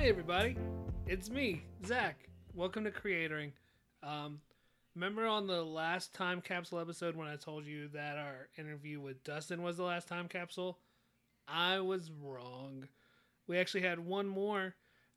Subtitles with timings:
[0.00, 0.56] Hi, everybody.
[1.06, 2.26] It's me, Zach.
[2.54, 3.52] Welcome to Creatoring.
[4.02, 4.40] Um,
[4.94, 9.22] remember on the last time capsule episode when I told you that our interview with
[9.24, 10.78] Dustin was the last time capsule?
[11.46, 12.88] I was wrong.
[13.46, 14.74] We actually had one more,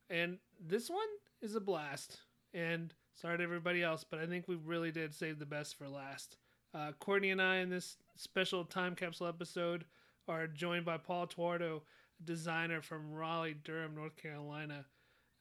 [0.10, 1.00] and this one
[1.42, 2.20] is a blast.
[2.54, 5.88] And sorry to everybody else, but I think we really did save the best for
[5.88, 6.36] last.
[6.74, 9.86] Uh, Courtney and I in this special time capsule episode
[10.28, 11.84] are joined by Paul Tuardo,
[12.26, 14.86] designer from Raleigh, Durham, North Carolina.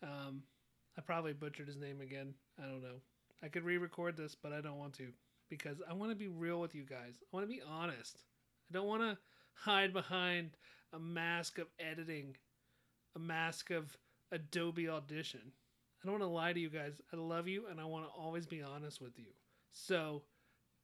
[0.02, 0.42] Um,
[0.96, 2.34] I probably butchered his name again.
[2.58, 3.00] I don't know.
[3.42, 5.08] I could re-record this, but I don't want to
[5.48, 7.18] because I want to be real with you guys.
[7.20, 8.24] I want to be honest.
[8.70, 9.18] I don't want to
[9.54, 10.50] hide behind
[10.92, 12.36] a mask of editing,
[13.16, 13.96] a mask of
[14.30, 15.52] Adobe Audition.
[16.02, 17.00] I don't want to lie to you guys.
[17.12, 19.26] I love you and I want to always be honest with you.
[19.72, 20.22] So,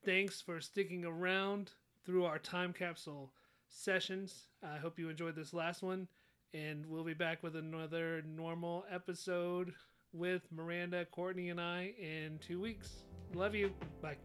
[0.05, 1.73] thanks for sticking around
[2.05, 3.33] through our time capsule
[3.69, 4.49] sessions.
[4.63, 6.09] I hope you enjoyed this last one,
[6.55, 9.73] and we'll be back with another normal episode
[10.13, 13.05] with Miranda, Courtney, and I in two weeks.
[13.35, 13.73] Love you.
[14.01, 14.17] Bye.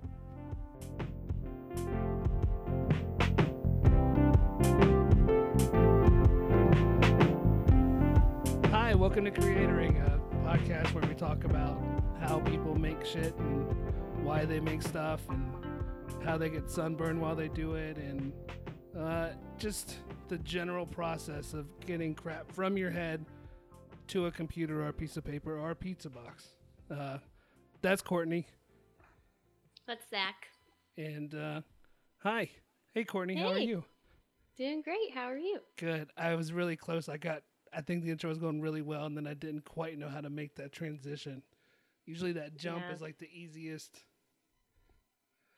[8.72, 11.82] Hi, welcome to Creatoring, a podcast where we talk about
[12.22, 13.66] how people make shit and
[14.24, 15.54] why they make stuff and
[16.24, 18.32] how they get sunburned while they do it and
[18.98, 19.96] uh, just
[20.28, 23.26] the general process of getting crap from your head
[24.08, 26.50] to a computer or a piece of paper or a pizza box.
[26.92, 27.18] Uh,
[27.82, 28.48] that's Courtney.
[29.88, 30.48] That's Zach.
[30.98, 31.62] And uh,
[32.20, 32.50] hi.
[32.94, 33.42] Hey, Courtney, Hey.
[33.42, 33.84] how are you?
[34.58, 35.12] Doing great.
[35.14, 35.60] How are you?
[35.78, 36.10] Good.
[36.16, 37.10] I was really close.
[37.10, 37.42] I got,
[37.76, 40.22] I think the intro was going really well, and then I didn't quite know how
[40.22, 41.42] to make that transition.
[42.06, 42.94] Usually that jump Yeah.
[42.94, 44.04] is like the easiest.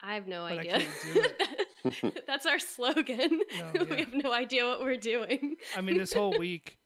[0.01, 0.85] I have no But idea.
[1.91, 3.41] can't do That's our slogan.
[3.73, 5.55] No, we have no idea what we're doing.
[5.75, 6.77] I mean, this whole week,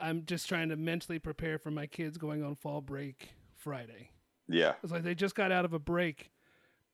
[0.00, 4.10] I'm just trying to mentally prepare for my kids going on fall break Friday.
[4.48, 4.74] Yeah.
[4.82, 6.30] It's like they just got out of a break,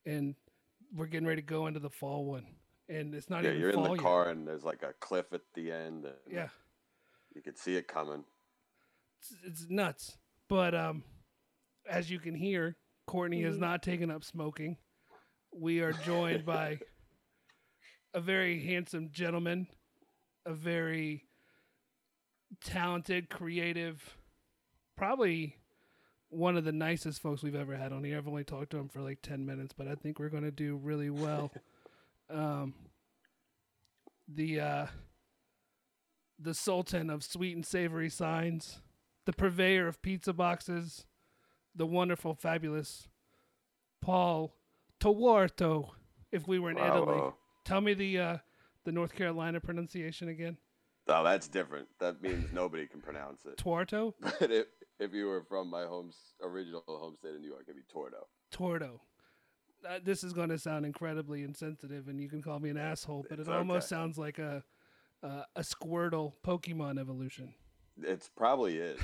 [0.07, 0.35] and
[0.95, 2.47] we're getting ready to go into the fall one,
[2.89, 3.99] and it's not Yeah, even you're in the yet.
[3.99, 6.05] car and there's like a cliff at the end.
[6.05, 6.49] And Yeah,
[7.35, 8.25] You can see it coming.
[9.21, 10.17] it's, it's nuts.
[10.49, 11.03] But um,
[11.89, 12.77] as you can hear,
[13.07, 13.61] Courtney has Mhm.
[13.61, 14.77] not taken up smoking.
[15.55, 16.79] We are joined by
[18.15, 19.67] a very handsome gentleman,
[20.45, 21.25] a very
[22.63, 24.17] talented, creative,
[24.97, 25.57] probably
[26.29, 28.17] one of the nicest folks we've ever had on here.
[28.17, 30.51] I've only talked to him for like 10 minutes, but I think we're going to
[30.51, 31.53] do really well.
[32.31, 32.75] um,
[34.29, 34.87] the uh,
[36.39, 38.81] the sultan of sweet and savory signs,
[39.27, 41.07] the purveyor of pizza boxes,
[41.75, 43.09] the wonderful, fabulous
[44.01, 44.57] Paul
[45.01, 45.91] Tawarto.
[46.31, 47.37] If we were in Italy, Bravo.
[47.65, 48.37] Tell me the uh,
[48.85, 50.57] the North Carolina pronunciation again.
[51.09, 51.89] Oh, that's different.
[51.99, 53.57] That means nobody can pronounce it.
[53.57, 54.67] Tuarto, But if,
[55.01, 58.29] if you were from my home's original home state of New York, it'd be Tordo.
[58.53, 59.01] Tordo.
[59.85, 63.27] Uh, this is going to sound incredibly insensitive, and you can call me an asshole,
[63.29, 64.01] but It's it almost okay.
[64.01, 64.63] sounds like a
[65.25, 67.53] uh, a Squirtle Pokemon evolution.
[68.01, 69.01] It's probably is.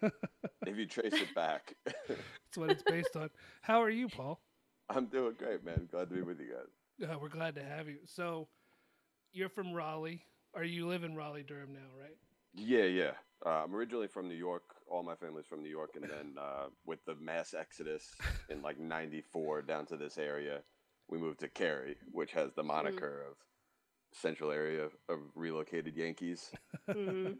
[0.02, 1.74] if you trace it back.
[2.06, 3.30] That's what it's based on.
[3.62, 4.40] How are you, Paul?
[4.88, 5.88] I'm doing great, man.
[5.90, 6.68] Glad to be with you guys.
[7.02, 7.98] Uh, we're glad to have you.
[8.06, 8.48] So,
[9.32, 10.22] you're from Raleigh,
[10.52, 12.16] or you live in Raleigh, Durham now, right?
[12.54, 13.10] Yeah, yeah.
[13.46, 14.64] Uh, I'm originally from New York.
[14.90, 18.14] All my family's from New York, and then uh, with the mass exodus
[18.48, 20.60] in like '94 down to this area,
[21.08, 23.36] we moved to Cary, which has the moniker of
[24.12, 26.50] central area of relocated Yankees,
[26.88, 27.36] Mhm.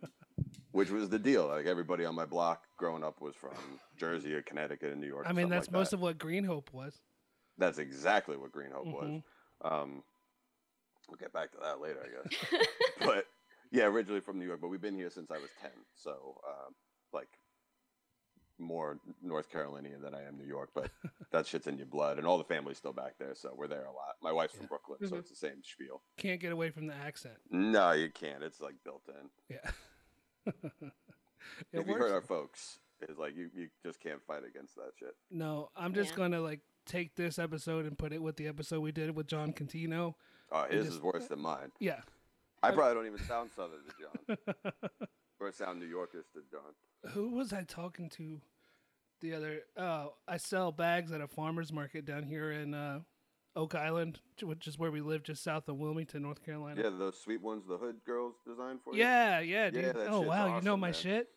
[0.72, 1.48] which was the deal.
[1.48, 3.54] Like everybody on my block growing up was from
[3.96, 5.26] Jersey or Connecticut and New York.
[5.28, 5.96] I mean, that's like most that.
[5.96, 7.00] of what Green Hope was.
[7.56, 9.22] That's exactly what Green Hope was.
[9.62, 10.02] Um,
[11.08, 12.66] we'll get back to that later, I guess.
[13.00, 13.26] but
[13.70, 15.70] yeah, originally from New York, but we've been here since I was ten.
[15.94, 16.70] So uh,
[17.12, 17.28] like
[18.60, 20.90] more North Carolinian than I am New York, but
[21.32, 23.84] that shit's in your blood, and all the family's still back there, so we're there
[23.84, 24.16] a lot.
[24.22, 25.18] My wife's from Brooklyn, so Mhm.
[25.20, 26.02] it's the same spiel.
[26.16, 27.36] Can't get away from the accent.
[27.50, 28.42] No, you can't.
[28.42, 29.30] It's like built in.
[29.56, 29.70] Yeah.
[30.46, 30.92] it
[31.72, 32.04] if you works.
[32.04, 35.14] heard our folks, it's like you, you just can't fight against that shit.
[35.30, 36.16] No, I'm just Yeah.
[36.16, 39.52] gonna like take this episode and put it with the episode we did with Jon
[39.52, 40.14] Contino.
[40.50, 41.72] Oh, his just- is worse than mine.
[41.78, 42.00] Yeah.
[42.62, 44.88] I probably don't even sound Southern to Jon,
[45.40, 47.12] or sound New Yorkish to Jon.
[47.12, 48.40] Who was I talking to
[49.20, 49.60] the other?
[49.76, 53.00] Oh, I sell bags at a farmer's market down here in uh,
[53.54, 56.82] Oak Island, which is where we live, just south of Wilmington, North Carolina.
[56.82, 59.00] Yeah, those sweet ones the hood girls designed for you.
[59.02, 59.96] yeah, yeah, dude.
[59.96, 60.94] Yeah, oh wow, you know my man.
[60.94, 61.28] shit.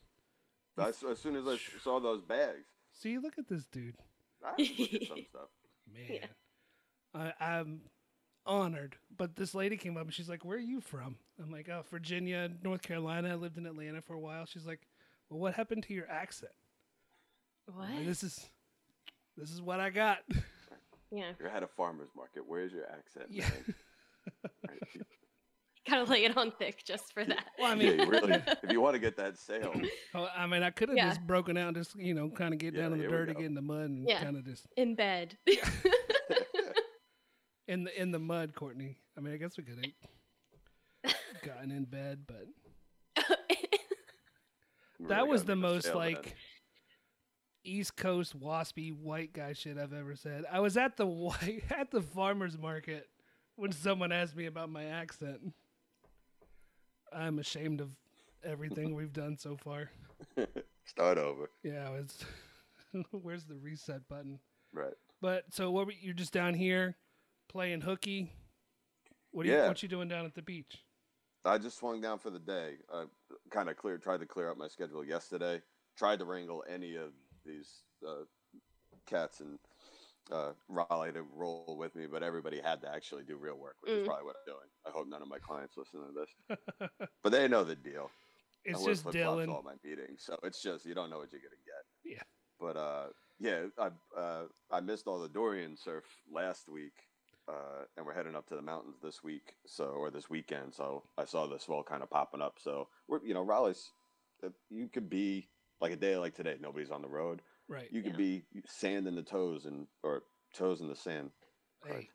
[0.78, 3.98] I as soon as I saw those bags, See, look at this dude,
[4.46, 5.50] I look at some stuff.
[5.94, 6.30] man.
[7.14, 7.82] I, I'm
[8.46, 8.96] honored.
[9.16, 11.84] But this lady came up and she's like, "Where are you from?" I'm like, "Oh,
[11.90, 13.30] Virginia, North Carolina.
[13.32, 14.88] I lived in Atlanta for a while." She's like,
[15.30, 16.52] well, what happened to your accent?
[17.66, 17.90] What?
[17.90, 18.50] Like, this is
[19.38, 20.20] this is what I got.
[21.12, 21.32] Yeah.
[21.40, 22.44] You're at a farmer's market.
[22.48, 23.50] Where's your accent, Yeah.
[24.68, 24.80] Right?
[25.90, 27.46] Gotta lay it on thick just for that.
[27.58, 28.34] Well, I mean, you really.
[28.64, 29.74] If you want to get that sale,
[30.14, 31.10] Oh, I mean, I could have Yeah.
[31.10, 33.28] just broken out, and just you know, kind of get Yeah, down in the dirt,
[33.36, 34.24] get in the mud, and Yeah.
[34.24, 35.38] kind of just In bed.
[37.68, 38.98] in the in the mud, Courtney.
[39.18, 39.80] I mean, I guess we could
[41.04, 42.46] have gotten in bed, but
[43.16, 43.38] that
[45.00, 46.14] really was gotta the make most sale then.
[46.14, 46.36] like
[47.64, 50.46] East Coast waspy white guy shit I've ever said.
[50.52, 53.08] I was at the white at the farmers market
[53.56, 55.54] when someone asked me about my accent.
[57.12, 57.90] I'm ashamed of
[58.44, 59.92] everything we've done so far.
[60.86, 61.50] Start over.
[61.64, 62.24] Yeah, it's
[63.12, 64.40] where's the reset button?
[64.74, 64.94] Right.
[65.22, 65.86] But so what?
[65.88, 66.96] were- You're just down here
[67.50, 68.32] playing hooky.
[69.32, 69.56] What are you?
[69.56, 69.68] Yeah.
[69.68, 70.84] What you doing down at the beach?
[71.44, 72.76] I just swung down for the day.
[72.94, 73.06] I
[73.50, 75.62] kind of cleared, tried to clear up my schedule yesterday.
[75.98, 77.12] Tried to wrangle any of
[77.46, 78.24] these uh,
[79.08, 79.58] cats and
[80.32, 83.92] uh, Raleigh to roll with me, but everybody had to actually do real work, which
[83.94, 84.06] is Mm.
[84.08, 84.68] probably what I'm doing.
[84.86, 86.60] I hope none of my clients listen to this,
[87.24, 88.10] but they know the deal.
[88.66, 89.50] it's I just Dylan.
[89.50, 91.86] all my meetings, so it's just you don't know what you're gonna get.
[92.18, 92.24] Yeah.
[92.60, 93.08] But uh,
[93.40, 96.94] yeah, I uh, I missed all the Dorian surf last week,
[97.48, 100.74] uh, and we're heading up to the mountains this week, so or this weekend.
[100.76, 102.58] So I saw the swell kind of popping up.
[102.60, 103.90] So we're you know Raleigh's,
[104.46, 105.50] uh, you could be
[105.82, 107.42] like a day like today, nobody's on the road.
[107.72, 107.88] Right.
[107.90, 108.18] You could Yeah.
[108.18, 110.24] be sand in the toes and or
[110.54, 111.32] toes in the sand.
[111.86, 112.10] Hey,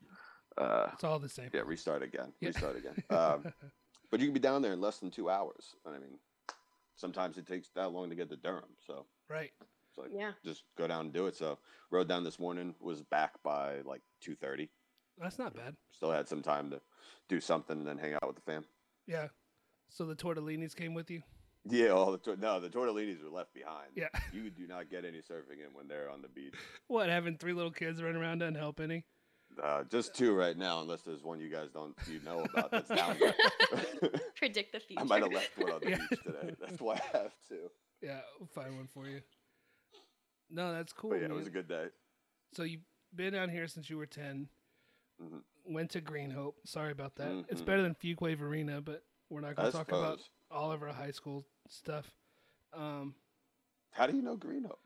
[0.58, 1.50] Uh, it's all the same.
[1.54, 2.34] yeah, restart again.
[2.40, 2.48] Yeah.
[2.48, 3.02] Restart again.
[3.08, 3.42] Um,
[4.10, 5.74] but you can be down there in less than two hours.
[5.86, 6.20] I mean,
[6.94, 8.76] sometimes it takes that long to get to Durham.
[8.86, 9.50] So right.
[9.88, 10.32] it's like yeah.
[10.44, 11.36] just go down and do it.
[11.36, 11.58] So
[11.90, 14.70] rode down this morning, was back by like two thirty.
[15.16, 15.74] That's not bad.
[15.90, 16.82] Still had some time to
[17.30, 18.66] do something and then hang out with the fam.
[19.06, 19.28] Yeah.
[19.88, 21.22] So the tortellinis came with you.
[21.68, 23.88] Yeah, all the tor- no, the tortellinis were left behind.
[23.94, 24.08] Yeah.
[24.32, 26.54] you do not get any surfing in when they're on the beach.
[26.88, 27.08] What?
[27.08, 29.04] Having three little kids running around doesn't help any.
[29.62, 32.88] Uh, just two right now, unless there's one you guys don't you know about that's
[32.88, 33.34] down there.
[34.36, 35.00] Predict the future.
[35.00, 35.98] I might have left one on the Yeah.
[36.10, 36.54] beach today.
[36.60, 37.56] That's why I have to.
[38.02, 39.20] Yeah, we'll find one for you.
[40.50, 41.10] No, that's cool.
[41.10, 41.86] But yeah, it was a good day.
[42.54, 42.82] So you've
[43.14, 44.48] been down here since you were 10
[45.22, 45.40] Mhm.
[45.64, 46.58] Went to Green Hope.
[46.66, 47.46] Sorry about that.
[47.48, 47.64] It's Mhm.
[47.66, 50.30] better than Fuquay-Varina, but we're not going to talk about suppose.
[50.50, 52.06] all of our high school stuff.
[52.72, 53.14] Um,
[53.92, 54.78] How do you know Green Hope?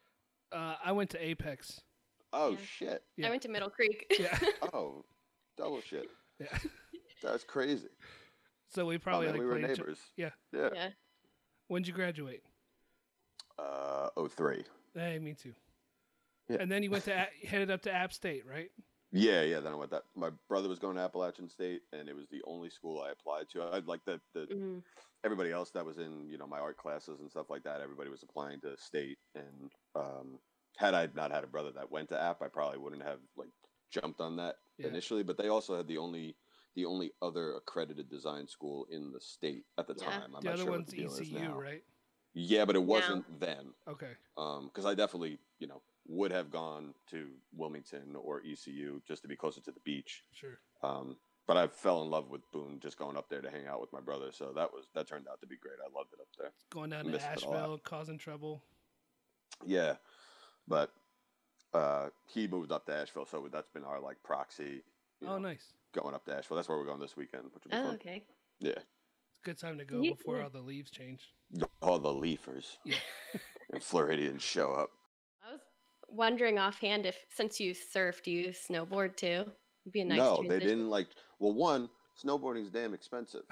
[0.52, 1.80] uh, I went to Apex.
[2.32, 2.56] Oh Yeah.
[2.64, 3.02] shit!
[3.16, 3.26] Yeah.
[3.26, 4.06] I went to Middle Creek.
[4.18, 4.38] Yeah.
[4.72, 5.04] Oh,
[5.56, 6.08] double shit.
[6.38, 6.46] Yeah.
[7.22, 7.88] That's crazy.
[8.68, 9.98] So we Oh, probably man, like we were played each- neighbors.
[10.16, 10.30] Yeah.
[10.52, 10.70] Yeah.
[10.74, 10.88] yeah.
[11.68, 12.42] When'd you graduate?
[13.58, 14.64] Uh, oh three.
[14.94, 15.52] Hey, me too.
[16.48, 16.58] Yeah.
[16.60, 18.70] And then you went to A- headed up to App State, right?
[19.12, 19.60] Yeah, yeah.
[19.60, 20.04] Then I went that.
[20.14, 23.48] My brother was going to Appalachian State, and it was the only school I applied
[23.50, 23.62] to.
[23.62, 24.84] I like the the Mhm.
[25.24, 27.80] everybody else that was in you know my art classes and stuff like that.
[27.80, 30.40] Everybody was applying to state, and um,
[30.76, 33.50] had I not had a brother that went to App, I probably wouldn't have like
[33.90, 34.86] jumped on that Yeah.
[34.88, 35.24] initially.
[35.24, 36.36] But they also had the only
[36.76, 40.04] the only other accredited design school in the state at the Yeah.
[40.04, 40.36] time.
[40.36, 41.58] I'm the not other sure one's what the deal is ECU, now.
[41.60, 41.84] right?
[42.32, 43.74] Yeah, but it wasn't then.
[43.88, 44.16] Okay.
[44.36, 49.28] Um, because I definitely, you know, would have gone to Wilmington or ECU just to
[49.28, 50.24] be closer to the beach.
[50.32, 50.58] Sure.
[50.82, 53.80] Um, but I fell in love with Boone just going up there to hang out
[53.80, 54.30] with my brother.
[54.32, 55.76] So that was that turned out to be great.
[55.80, 56.50] I loved it up there.
[56.70, 57.32] Going down to Missed it a.
[57.46, 58.62] Asheville, causing trouble.
[59.66, 59.96] Yeah,
[60.66, 60.92] but
[61.74, 64.82] uh, he moved up to Asheville, so that's been our like proxy.
[65.22, 65.72] Oh, know, nice.
[65.92, 66.56] Going up to Asheville.
[66.56, 67.94] That's where we're going this weekend, which will be Oh, fun.
[67.96, 68.24] okay.
[68.60, 70.10] Yeah, It's a good time to go Yeah.
[70.12, 71.32] before all the leaves change.
[71.82, 72.96] all the leafers Yeah.
[73.72, 74.90] and Floridians show up.
[76.12, 79.44] Wondering offhand if since you surf, do you snowboard too?
[79.84, 81.06] It'd be a nice no, they didn't like.
[81.38, 81.88] Well, one,
[82.22, 83.42] snowboarding's damn expensive.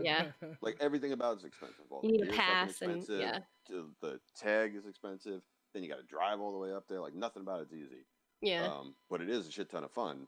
[0.00, 0.26] Yeah.
[0.62, 1.84] like everything about it's expensive.
[1.90, 3.40] All You need a pass and- yeah.
[3.68, 5.42] The tag is expensive.
[5.74, 7.00] Then you got to drive all the way up there.
[7.00, 8.06] Like nothing about it's easy.
[8.40, 8.66] Yeah.
[8.66, 10.26] Um, but it is a shit ton of fun.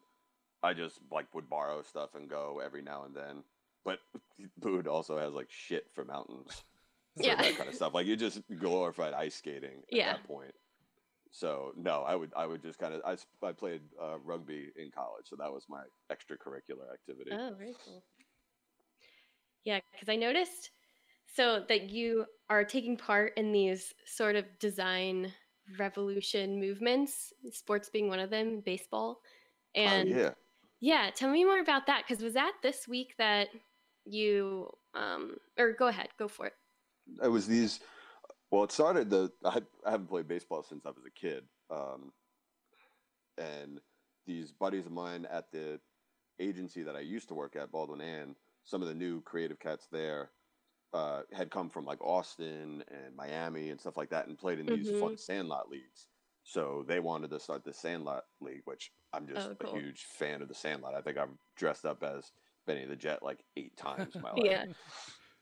[0.62, 3.44] I just like would borrow stuff and go every now and then.
[3.84, 4.00] But
[4.58, 6.64] Boone also has like shit for mountains.
[7.16, 7.36] Yeah.
[7.36, 7.94] that kind of stuff.
[7.94, 10.12] Like you just glorified ice skating at Yeah.
[10.12, 10.52] that point.
[11.30, 14.90] So no, I would I would just kind of I, I played uh, rugby in
[14.90, 17.30] college, so that was my extracurricular activity.
[17.32, 18.02] Oh, very cool.
[19.64, 20.70] Yeah, because I noticed
[21.26, 25.32] so that you are taking part in these sort of design
[25.78, 29.20] revolution movements, sports being one of them, baseball.
[29.76, 30.30] And oh, yeah.
[30.80, 33.48] yeah, tell me more about that because was that this week that
[34.04, 36.54] you um or go ahead, go for it.
[37.22, 37.80] it was these
[38.50, 42.12] well it started the I, I haven't played baseball since i was a kid um,
[43.38, 43.80] and
[44.26, 45.80] these buddies of mine at the
[46.38, 49.86] agency that i used to work at baldwin and some of the new creative cats
[49.90, 50.30] there
[50.92, 54.66] uh, had come from like Austin and Miami and stuff like that, and played in
[54.66, 54.98] these Mhm.
[55.00, 56.08] fun Sandlot leagues.
[56.42, 59.70] So they wanted to start the Sandlot League, which I'm just Oh, cool.
[59.70, 60.94] a huge fan of the Sandlot.
[60.94, 62.32] I think I've dressed up as
[62.66, 64.44] Benny the Jet like eight times in my life.
[64.44, 64.64] Yeah.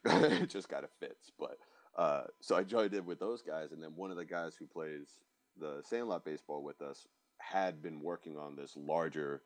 [0.42, 1.30] it just kind of fits.
[1.38, 1.58] But
[1.98, 4.66] uh, so I joined in with those guys, and then one of the guys who
[4.66, 5.18] plays
[5.60, 7.06] the Sandlot baseball with us
[7.38, 9.42] had been working on this larger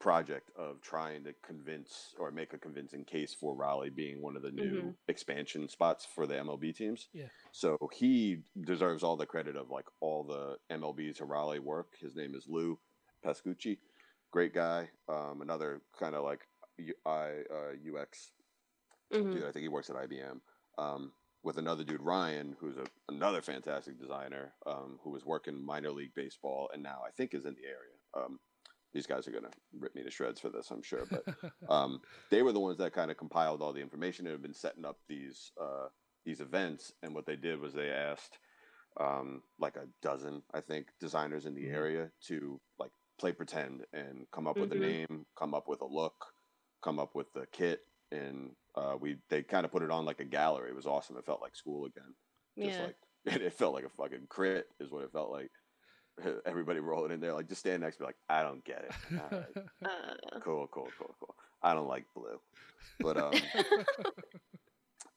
[0.00, 4.42] project of trying to convince or make a convincing case for Raleigh being one of
[4.42, 4.96] the new Mhm.
[5.08, 7.08] expansion spots for the MLB teams.
[7.12, 7.28] Yeah.
[7.52, 11.94] So he deserves all the credit of like all the MLB to Raleigh work.
[11.96, 12.78] His name is Lou
[13.24, 13.78] Pascucci,
[14.30, 14.90] great guy.
[15.08, 18.32] Um, another kind of like U- I uh, UX
[19.10, 19.32] Mhm.
[19.32, 19.44] dude.
[19.44, 20.40] I think he works at IBM.
[20.76, 21.12] Um,
[21.44, 26.14] with another dude, Ryan, who's a, another fantastic designer, um, who was working minor league
[26.14, 27.96] baseball and now I think is in the area.
[28.14, 28.40] Um,
[28.92, 31.04] these guys are gonna rip me to shreds for this, I'm sure.
[31.10, 31.24] But
[31.68, 34.54] um, they were the ones that kind of compiled all the information and have been
[34.54, 35.88] setting up these uh,
[36.24, 36.92] these events.
[37.02, 38.38] And what they did was they asked
[38.98, 41.74] um, like a dozen, I think, designers in the Mhm.
[41.74, 44.80] area to like play pretend and come up with a Mhm.
[44.80, 46.32] name, come up with a look,
[46.82, 50.20] come up with the kit, and uh, we they kind of put it on like
[50.20, 50.70] a gallery.
[50.70, 51.16] It was awesome.
[51.16, 52.14] It felt like school again.
[52.62, 52.84] Just Yeah.
[52.86, 52.96] like
[53.42, 55.50] it felt like a fucking crit is what it felt like.
[56.46, 58.94] Everybody rolling in there, like just stand next to me, like I don't get it.
[59.10, 61.34] Right, Uh, cool, cool, cool, cool.
[61.62, 62.38] I don't like blue,
[63.00, 63.32] but um,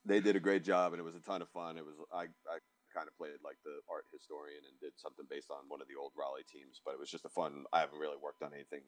[0.06, 1.78] they did a great job, and it was a ton of fun.
[1.78, 2.58] It was I I
[2.94, 5.96] kind of played like the art historian and did something based on one of the
[6.00, 7.66] old Raleigh teams, but it was just a fun.
[7.74, 8.82] I haven't really worked on anything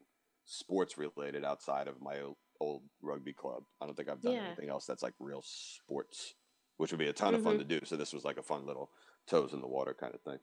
[0.51, 2.17] sports related outside of my
[2.59, 3.63] old rugby club.
[3.79, 4.47] I don't think I've done Yeah.
[4.47, 6.33] anything else that's like real sports,
[6.77, 7.79] which would be a ton of fun to do.
[7.85, 8.89] So this was like a fun little
[9.27, 10.39] toes in the water kind of thing.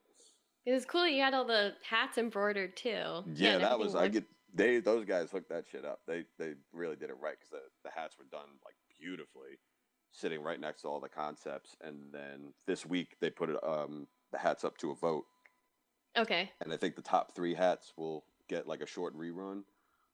[0.65, 3.25] it was cool that you had all the hats embroidered too.
[3.35, 6.01] Yeah, that was I get they those guys hooked that shit up.
[6.07, 9.59] They they really did it right because the the hats were done like beautifully,
[10.13, 11.77] sitting right next to all the concepts.
[11.81, 15.25] And then this week they put it um the hats up to a vote,
[16.17, 16.51] Okay.
[16.61, 19.63] and I think the top three hats will get like a short rerun,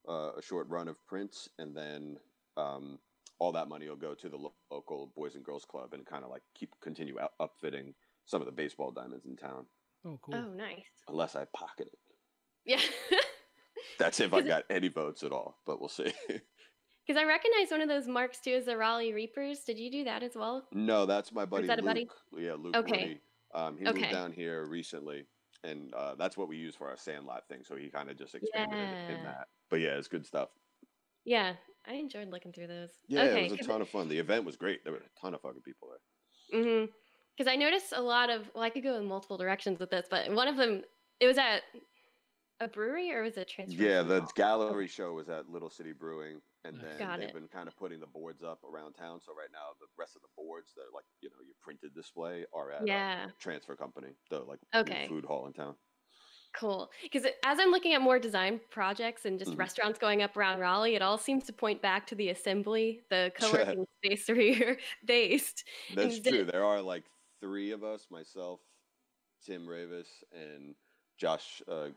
[0.08, 2.16] uh, a short run of prints, and then
[2.56, 2.98] um
[3.38, 6.22] all that money will go to the lo- local boys and girls club and kind
[6.24, 7.92] of like keep continue out, upfitting
[8.24, 9.66] some of the baseball diamonds in town.
[10.04, 10.34] oh, cool.
[10.36, 10.84] Oh, nice.
[11.08, 11.98] Unless I pocket it.
[12.64, 12.80] Yeah.
[13.98, 16.12] That's if I 'Cause it- got any votes at all, but we'll see.
[17.04, 19.64] Because I recognize one of those marks too as the Raleigh Reapers.
[19.64, 20.62] Did you do that as well?
[20.70, 22.08] No, that's my buddy Is that a buddy?
[22.38, 22.92] Yeah, Luke Okay.
[22.92, 23.20] Woody.
[23.52, 24.02] Um, he Okay.
[24.02, 25.26] moved down here recently,
[25.64, 27.62] and uh, that's what we use for our Sandlot thing.
[27.64, 29.24] So he kind of just expanded it in Yeah.
[29.24, 29.48] that.
[29.70, 30.50] But yeah, it's good stuff.
[31.24, 31.54] Yeah,
[31.86, 32.90] I enjoyed looking through those.
[33.08, 34.08] Yeah, okay, it was a ton of fun.
[34.08, 34.82] The event was great.
[34.84, 36.60] There were a ton of fucking people there.
[36.60, 36.90] Mm-hmm.
[37.36, 38.50] Because I noticed a lot of.
[38.54, 40.82] Well, I could go in multiple directions with this, but one of them,
[41.20, 41.62] it was at
[42.64, 43.82] a brewery or was it transfer?
[43.82, 47.34] Yeah, the gallery show was at Little City Brewing, and then Got they've it.
[47.34, 49.20] been kind of putting the boards up around town.
[49.20, 51.94] So right now, the rest of the boards that are like you know your printed
[51.94, 53.30] display are at uh, Yeah.
[53.38, 55.06] Transfer Company, the like Okay.
[55.08, 55.76] food hall in town.
[56.54, 56.90] Cool.
[57.02, 59.58] Because as I'm looking at more design projects and just Mhm.
[59.58, 63.32] restaurants going up around Raleigh, it all seems to point back to the assembly, the
[63.36, 64.76] co-working space where you're
[65.06, 65.64] based.
[65.88, 66.40] That's And true.
[66.40, 67.04] it- There are like
[67.40, 68.60] three of us, myself,
[69.42, 70.76] Tim Ravis, and
[71.22, 71.88] Josh uh,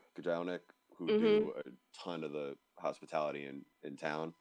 [0.96, 1.18] who Mm-hmm.
[1.18, 1.62] do a
[1.98, 4.32] ton of the hospitality in, in town.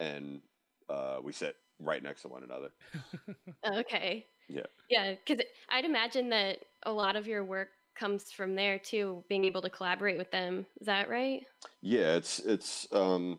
[0.00, 0.40] And
[0.88, 2.70] uh, we sit right next to one another.
[3.78, 4.26] Okay.
[4.48, 4.66] Yeah.
[4.90, 9.44] Yeah, because I'd imagine that a lot of your work comes from there too, being
[9.44, 10.66] able to collaborate with them.
[10.80, 11.42] Is that right?
[11.80, 13.38] Yeah, it's, it's, um,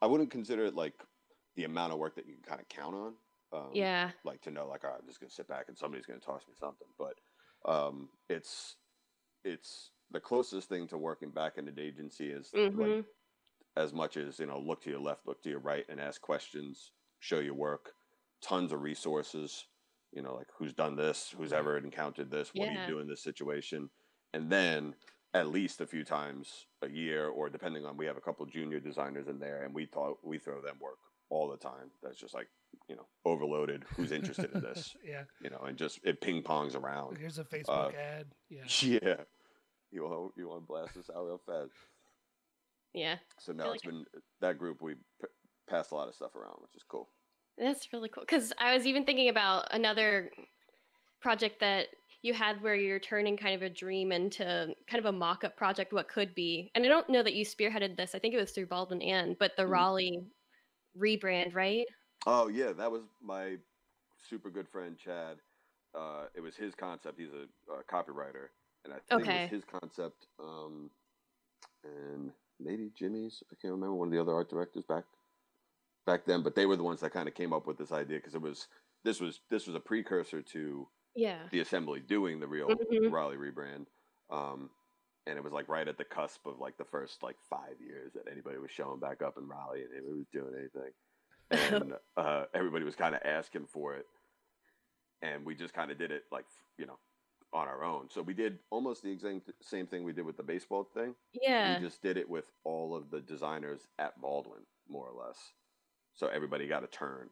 [0.00, 0.94] I wouldn't consider it like
[1.56, 3.12] the amount of work that you can kind of count on.
[3.52, 4.10] Um, yeah.
[4.24, 6.54] like to know like oh, I'm just gonna sit back and somebody's gonna toss me
[6.58, 6.88] something.
[6.98, 7.16] But
[7.70, 8.76] um, it's
[9.44, 13.04] it's the closest thing to working back in an agency is hmm like
[13.76, 16.20] as much as you know look to your left, look to your right, and ask
[16.20, 17.92] questions, show your work.
[18.42, 19.66] Tons of resources.
[20.12, 23.08] You know, like who's done this, who's ever encountered this, what do you do in
[23.08, 23.88] this situation,
[24.34, 24.94] and then
[25.32, 28.78] at least a few times a year, or depending on we have a couple junior
[28.78, 30.98] designers in there, and we thought we throw them work
[31.30, 31.90] all the time.
[32.02, 32.48] That's just like
[32.88, 33.84] you know overloaded.
[33.96, 34.94] Who's interested in this?
[35.04, 35.22] yeah.
[35.40, 37.16] You know, and just it ping pongs around.
[37.16, 38.26] Here's a Facebook Uh, ad.
[38.50, 38.64] Yeah.
[38.82, 39.16] Yeah,
[39.96, 41.72] you want you want to blast this out real fast.
[42.94, 43.16] Yeah.
[43.38, 44.04] So now it's been
[44.40, 44.82] that group.
[44.82, 45.28] We p-
[45.68, 47.08] passed a lot of stuff around, which is cool.
[47.58, 48.24] That's really cool.
[48.26, 50.30] Because I was even thinking about another
[51.20, 51.88] project that
[52.22, 55.92] you had where you're turning kind of a dream into kind of a mock-up project,
[55.92, 56.70] what could be.
[56.74, 58.14] And I don't know that you spearheaded this.
[58.14, 59.70] I think it was through Baldwin and but the Mhm.
[59.70, 60.32] Raleigh
[60.96, 61.86] rebrand, right?
[62.26, 63.58] Oh yeah, that was my
[64.28, 65.38] super good friend Chad.
[65.94, 67.18] Uh, it was his concept.
[67.18, 68.48] He's a, uh copywriter,
[68.84, 69.42] and I think it Okay.
[69.42, 70.26] was his concept.
[70.38, 70.90] Um,
[71.84, 73.42] and maybe Jimmy's.
[73.50, 75.04] I can't remember one of the other art directors back
[76.06, 78.18] back then, but they were the ones that kind of came up with this idea
[78.18, 78.66] because it was
[79.04, 81.46] this was this was a precursor to Yeah.
[81.50, 83.10] the assembly doing the real Mhm.
[83.12, 83.86] Raleigh rebrand.
[84.30, 84.70] Um,
[85.26, 88.12] and it was like right at the cusp of like the first like five years
[88.14, 90.92] that anybody was showing back up in Raleigh and anybody was doing anything.
[91.84, 94.06] And uh, everybody was kind of asking for it.
[95.20, 96.46] And we just kind of did it like,
[96.78, 96.98] you know,
[97.52, 98.08] on our own.
[98.10, 101.14] So we did almost the exact same thing we did with the baseball thing.
[101.32, 101.78] Yeah.
[101.78, 105.38] We just did it with all of the designers at Baldwin, more or less.
[106.14, 107.30] So everybody got a turn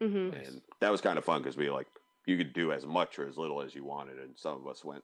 [0.00, 1.88] hmm and that was kind of fun because we like
[2.26, 4.84] you could do as much or as little as you wanted, and some of us
[4.84, 5.02] went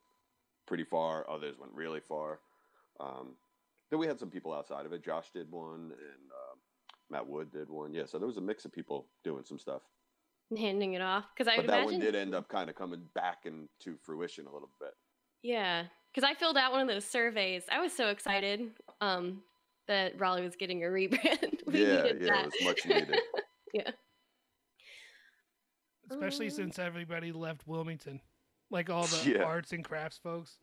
[0.67, 2.41] pretty far, others went really far.
[3.01, 3.37] Um,
[3.91, 5.05] then we had some people outside of it.
[5.05, 6.59] Josh did one, and um
[7.11, 7.95] Matt Wood did one.
[7.95, 9.83] Yeah, so there was a mix of people doing some stuff.
[10.57, 11.93] Handing it off because I But would that imagine.
[11.95, 14.93] one did end up kind of coming back into fruition a little bit.
[15.43, 17.65] Yeah, because I filled out one of those surveys.
[17.71, 18.71] I was so excited
[19.01, 19.43] um,
[19.89, 21.61] that Raleigh was getting a rebrand.
[21.67, 22.45] we yeah, needed yeah, that.
[22.47, 23.19] it was much needed.
[23.75, 23.91] yeah.
[26.11, 28.21] especially Um, since everybody left Wilmington,
[28.71, 29.43] like all the Yeah.
[29.45, 30.59] arts and crafts folks.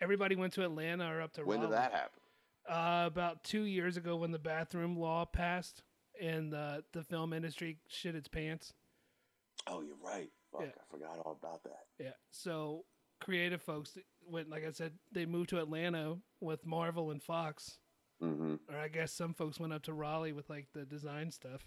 [0.00, 1.70] Everybody went to Atlanta or up to when Raleigh.
[1.70, 2.20] did that happen?
[2.68, 5.82] Uh, about two years ago, when the bathroom law passed
[6.20, 8.72] and uh, the film industry shit its pants.
[9.66, 10.30] Oh, you're right.
[10.52, 10.68] Fuck, Yeah.
[10.68, 11.84] I forgot all about that.
[11.98, 12.12] Yeah.
[12.30, 12.84] So
[13.20, 17.78] creative folks went, like I said, they moved to Atlanta with Marvel and Fox,
[18.20, 21.66] hmm or I guess some folks went up to Raleigh with like the design stuff.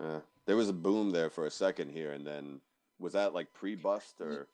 [0.00, 2.60] Uh, there was a boom there for a second here, and then
[3.00, 4.48] was that like pre-bust or?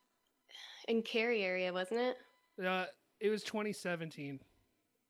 [0.89, 2.17] In Cary area, wasn't it?
[2.65, 2.87] Uh,
[3.21, 4.41] it was 2017,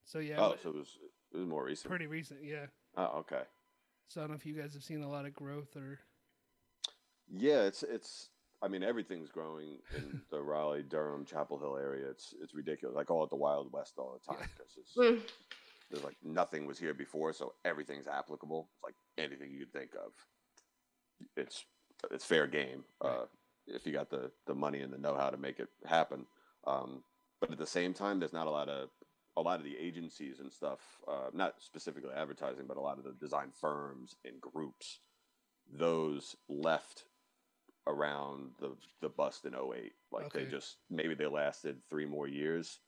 [0.04, 0.98] so yeah, oh, it so it was
[1.32, 1.88] it was more recent.
[1.90, 2.40] pretty recent.
[2.42, 2.66] Yeah.
[2.96, 3.42] Oh, okay.
[4.08, 5.98] So I don't know if you guys have seen a lot of growth or
[7.32, 8.30] Yeah, it's it's.
[8.62, 12.08] I mean, everything's growing in the Raleigh, Durham, Chapel Hill area.
[12.08, 12.96] It's it's ridiculous.
[12.96, 15.20] I call it the Wild West all the time because it's Mm.
[15.90, 18.68] there's like nothing was here before, so everything's applicable.
[18.74, 20.12] It's like anything you could think of.
[21.36, 21.64] It's
[22.10, 23.24] it's fair game uh,
[23.66, 26.26] if you got the the money and the know how to make it happen.
[26.66, 27.02] Um,
[27.40, 28.88] but at the same time, there's not a lot of
[29.36, 33.04] a lot of the agencies and stuff, uh, not specifically advertising, but a lot of
[33.04, 35.00] the design firms and groups,
[35.70, 37.04] those left
[37.86, 38.70] around the
[39.00, 39.92] the bust in 08.
[40.12, 42.80] Like they just maybe they lasted three more years,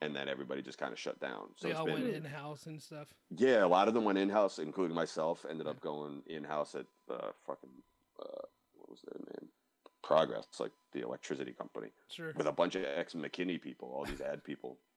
[0.00, 1.48] and then everybody just kind of shut down.
[1.56, 3.08] So they it's all been went in house and stuff.
[3.36, 5.44] yeah, a lot of them went in house, including myself.
[5.48, 7.70] Ended up going in house at uh, fucking
[8.20, 8.42] uh,
[8.74, 9.48] what was their name?
[10.02, 12.32] Progress, like the electricity company, Sure.
[12.36, 14.78] with a bunch of ex McKinney people, all these ad people.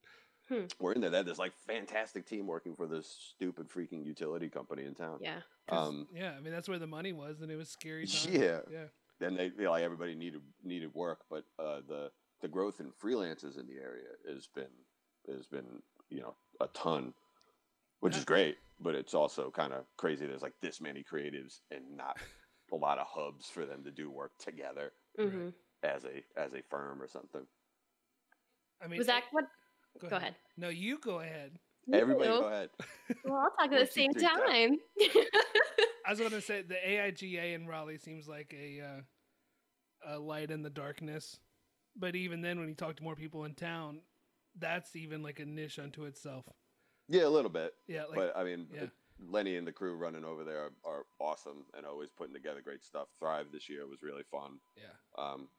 [0.50, 0.66] Hmm.
[0.82, 1.10] We're in there.
[1.12, 5.20] They had this like fantastic team working for this stupid freaking utility company in town.
[5.22, 5.40] Yeah.
[5.70, 8.06] Um, yeah, I mean that's where the money was, and it was scary.
[8.06, 8.28] Times.
[8.30, 8.60] Yeah.
[8.70, 8.86] Yeah.
[9.22, 12.10] Then they you like everybody needed needed work, but uh, the
[12.42, 14.74] the growth in freelancers in the area has been
[15.34, 17.14] has been you know a ton,
[18.00, 18.58] which is great.
[18.80, 20.26] But it's also kind of crazy.
[20.26, 22.18] There's like this many creatives and not
[22.74, 25.30] a lot of hubs for them to do work together Right.
[25.30, 25.50] hmm
[25.84, 27.46] as a as a firm or something.
[28.84, 29.46] I mean, Was that what?
[30.00, 30.36] Go, Go ahead.
[30.58, 31.60] No, you go ahead.
[31.92, 32.70] Everybody, go ahead.
[33.26, 34.78] Well, I'll talk at the same time.
[36.06, 40.50] I was going to say the AIGA in Raleigh seems like a uh, a light
[40.50, 41.40] in the darkness,
[41.96, 44.00] but even then, when you talk to more people in town,
[44.58, 46.46] that's even like a niche unto itself.
[47.10, 47.74] Yeah, a little bit.
[47.88, 48.86] Yeah, like but I mean, yeah.
[49.30, 52.84] Lenny and the crew running over there are, are awesome and always putting together great
[52.84, 53.08] stuff.
[53.20, 54.60] Thrive this year was really fun.
[54.78, 55.50] yeah, Um,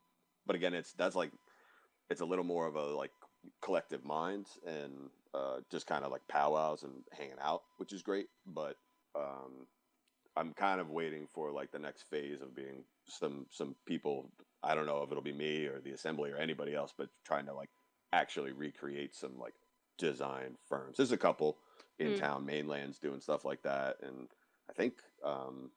[0.46, 1.30] but again, it's that's like
[2.10, 3.10] it's a little more of a like
[3.60, 8.26] collective minds and uh, just kind of like powwows and hanging out, which is great.
[8.46, 8.76] But
[9.14, 9.66] um,
[10.36, 14.30] I'm kind of waiting for like the next phase of being some some people.
[14.62, 17.46] I don't know if it'll be me or the assembly or anybody else, but trying
[17.46, 17.70] to like
[18.12, 19.54] actually recreate some like
[19.98, 20.96] design firms.
[20.96, 21.58] There's a couple
[21.98, 22.20] in Mm.
[22.20, 24.28] town, mainlands doing stuff like that, and
[24.68, 25.70] I think um,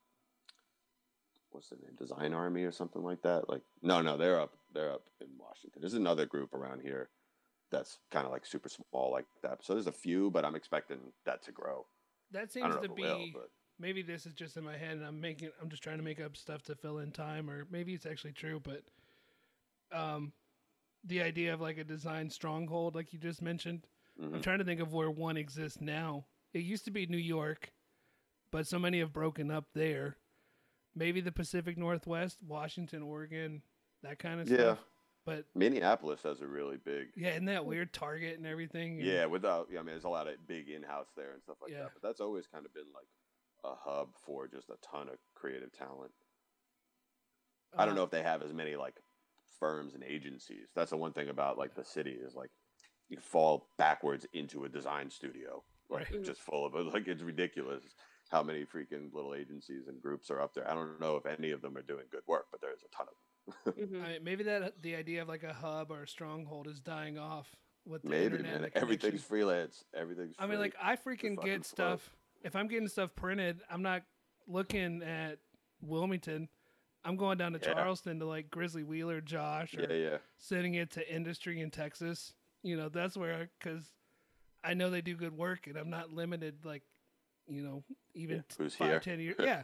[1.51, 3.49] what's the name, Design Army or something like that.
[3.49, 5.81] Like, no, no, they're up, they're up in Washington.
[5.81, 7.09] There's another group around here
[7.71, 9.63] that's kind of like super small like that.
[9.63, 11.85] So there's a few, but I'm expecting that to grow.
[12.31, 13.01] that seems to be.
[13.01, 13.47] will,
[13.79, 16.21] maybe this is just in my head and I'm making I'm just trying to make
[16.21, 18.83] up stuff to fill in time or maybe it's actually true but
[19.97, 20.31] um
[21.03, 23.85] the idea of like a design stronghold like you just mentioned
[24.21, 24.43] I'm mhm.
[24.43, 27.73] trying to think of where one exists now it used to be New York
[28.51, 30.17] but so many have broken up there
[30.95, 33.61] maybe the Pacific Northwest Washington Oregon
[34.03, 34.59] that kind of stuff.
[34.59, 34.75] yeah,
[35.25, 37.07] but Minneapolis has a really big.
[37.15, 40.09] yeah isn't that weird Target and everything and- Yeah, without, yeah, I mean, there's a
[40.09, 41.83] lot of big in-house there and stuff like Yeah.
[41.83, 41.91] that.
[41.93, 43.07] But that's always kind of been like
[43.63, 46.11] a hub for just a ton of creative talent.
[47.77, 49.01] I don't Uh, know if they have as many like
[49.59, 50.69] firms and agencies.
[50.75, 52.51] That's the one thing about like the city is like
[53.09, 56.23] you fall backwards into a design studio, like Right.
[56.23, 56.85] just full of it.
[56.93, 57.83] Like it's ridiculous
[58.29, 60.69] how many freaking little agencies and groups are up there.
[60.69, 63.07] I don't know if any of them are doing good work, but there's a ton
[63.07, 63.24] of them.
[63.67, 64.03] Mhm.
[64.03, 67.17] I mean, maybe that the idea of like a hub or a stronghold is dying
[67.17, 67.55] off
[67.85, 68.61] with the Maybe, internet.
[68.61, 68.71] man.
[68.73, 69.83] Everything's freelance.
[69.93, 70.35] Everything's.
[70.39, 72.15] I mean, like I freaking get stuff.
[72.43, 74.03] If I'm getting stuff printed, I'm not
[74.47, 75.39] looking at
[75.81, 76.49] Wilmington.
[77.03, 77.73] I'm going down to Yeah.
[77.73, 80.17] Charleston to like Grizzly Wheeler, Josh, or yeah, yeah.
[80.37, 82.33] sending it to industry in Texas.
[82.63, 83.93] You know, that's where because
[84.63, 86.65] I know they do good work, and I'm not limited.
[86.65, 86.81] Like,
[87.47, 87.83] you know,
[88.15, 89.35] even Yeah, t- five, ten years.
[89.39, 89.63] Yeah,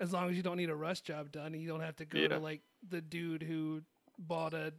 [0.00, 2.04] as long as you don't need a rush job done, and you don't have to
[2.04, 2.28] go Yeah.
[2.28, 3.82] to like the dude who
[4.18, 4.72] bought a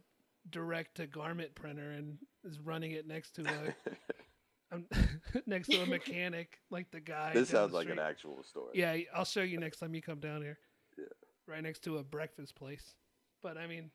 [0.50, 3.74] direct to garment printer and is running it next to a
[4.70, 4.86] I'm
[5.46, 7.32] next to a mechanic, like the guy.
[7.34, 8.72] this sounds like an actual story.
[8.74, 10.58] Yeah, I'll show you next time you come down here.
[10.98, 11.04] Yeah.
[11.46, 12.94] Right next to a breakfast place.
[13.42, 13.90] But I mean,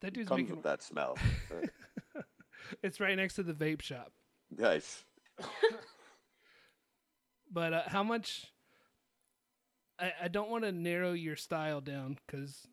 [0.00, 0.56] that dude's comes making.
[0.56, 1.16] with that smell.
[2.82, 4.12] It's right next to the vape shop.
[4.56, 5.04] nice.
[7.50, 8.46] But uh, how much?
[10.02, 12.66] I I don't want to narrow your style down because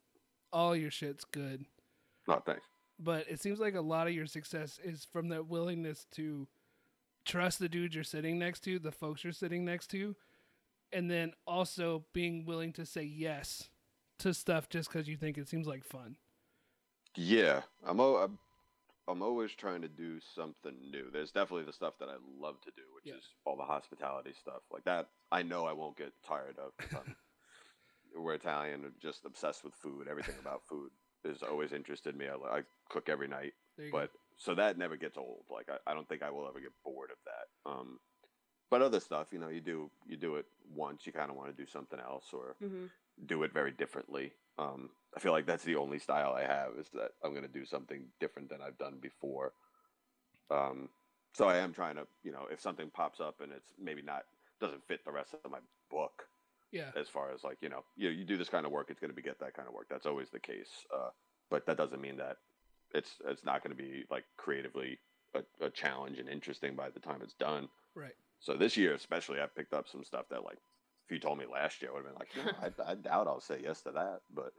[0.51, 1.65] all your shit's good.
[2.27, 2.65] No, thanks.
[2.99, 6.47] But it seems like a lot of your success is from that willingness to
[7.25, 10.15] trust the dude you're sitting next to, the folks you're sitting next to,
[10.91, 13.69] and then also being willing to say yes
[14.19, 16.17] to stuff just because you think it seems like fun.
[17.15, 18.37] Yeah, I'm, I'm
[19.09, 21.09] I'm always trying to do something new.
[21.11, 23.15] There's definitely the stuff that I love to do, which Yeah.
[23.15, 24.61] is all the hospitality stuff.
[24.71, 26.73] Like that, I know I won't get tired of.
[28.15, 30.07] We're Italian, just obsessed with food.
[30.07, 30.91] Everything about food
[31.23, 32.27] is always interested me.
[32.27, 33.53] I, I cook every night,
[33.91, 35.45] but so that never gets old.
[35.49, 37.71] Like I, I don't think I will ever get bored of that.
[37.71, 37.99] Um,
[38.69, 41.49] but other stuff, you know, you do you do it once, you kind of want
[41.55, 42.85] to do something else, or hmm
[43.25, 44.33] do it very differently.
[44.57, 47.47] Um, I feel like that's the only style I have is that I'm going to
[47.47, 49.53] do something different than I've done before.
[50.51, 50.89] Um,
[51.33, 54.23] so I am trying to, you know, if something pops up and it's maybe not
[54.59, 56.23] doesn't fit the rest of my book.
[56.71, 56.91] Yeah.
[56.95, 59.09] as far as like you know, you you do this kind of work, it's going
[59.09, 59.87] to be get that kind of work.
[59.89, 60.85] That's always the case.
[60.93, 61.09] Uh,
[61.49, 62.37] but that doesn't mean that
[62.93, 64.99] it's it's not going to be like creatively
[65.33, 67.69] a, a challenge and interesting by the time it's done.
[67.95, 68.15] Right.
[68.39, 70.59] So this year, especially, I picked up some stuff that, like,
[71.05, 73.41] if you told me last year, I would have been like, I, I doubt I'll
[73.41, 74.21] say yes to that.
[74.33, 74.53] But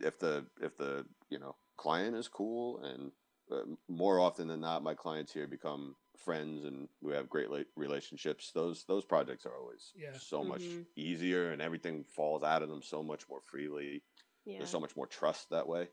[0.00, 3.12] if the if the you know client is cool, and
[3.50, 8.50] uh, more often than not, my clients here become friends, and we have great relationships.
[8.54, 10.12] Those those projects are always Yeah.
[10.12, 10.86] so much Mhm.
[10.96, 14.02] easier, and everything falls out of them so much more freely.
[14.44, 14.58] Yeah.
[14.58, 15.88] There's so much more trust that way.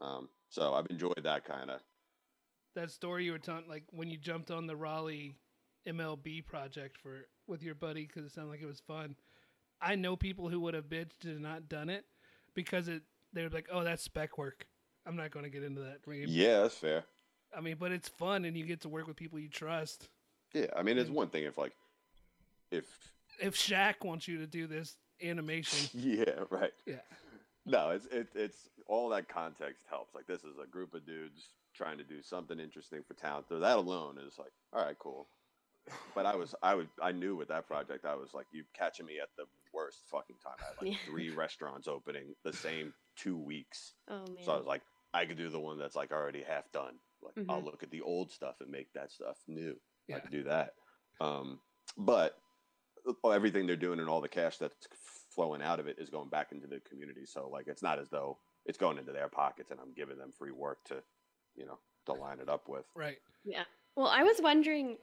[0.00, 1.80] Um, so I've enjoyed that kind of.
[2.74, 5.36] That story you were telling, like when you jumped on the Raleigh
[5.86, 9.16] MLB project for with your buddy because it sounded like it was fun.
[9.80, 12.06] I know people who would have bitched and not done it
[12.54, 14.66] because it they were like, "Oh, that's spec work.
[15.06, 17.04] I'm not going to get into that." Yeah, that's fair.
[17.56, 20.08] I mean, but it's fun and you get to work with people you trust.
[20.54, 21.72] Yeah, I mean, it's one thing if like,
[22.70, 22.84] if
[23.40, 26.72] If Shaq wants you to do this animation, yeah, right.
[26.86, 26.96] yeah,
[27.66, 30.14] No, it's it, it's all that context helps.
[30.14, 33.44] Like this is a group of dudes trying to do something interesting for town.
[33.48, 35.26] So that alone is like, all right, cool.
[36.14, 39.06] But I was I would I knew with that project I was like you catching
[39.06, 40.56] me at the worst fucking time.
[40.62, 40.98] I had like Yeah.
[41.06, 43.94] three restaurants opening the same two weeks.
[44.08, 44.44] oh man.
[44.44, 44.82] So I was like,
[45.14, 46.98] I could do the one that's like already half done.
[47.22, 47.64] Like I'll Mhm.
[47.64, 49.72] look at the old stuff and make that stuff new.
[49.72, 50.18] I Yeah.
[50.20, 50.74] could do that.
[51.20, 51.60] Um,
[51.96, 52.38] but
[53.24, 54.86] uh, everything they're doing and all the cash that's
[55.34, 57.24] flowing out of it is going back into the community.
[57.26, 60.32] So like, it's not as though it's going into their pockets and I'm giving them
[60.32, 61.02] free work to,
[61.56, 62.84] you know, to line it up with.
[62.94, 63.18] right.
[63.44, 63.64] Yeah.
[63.96, 64.98] Well, I was wondering,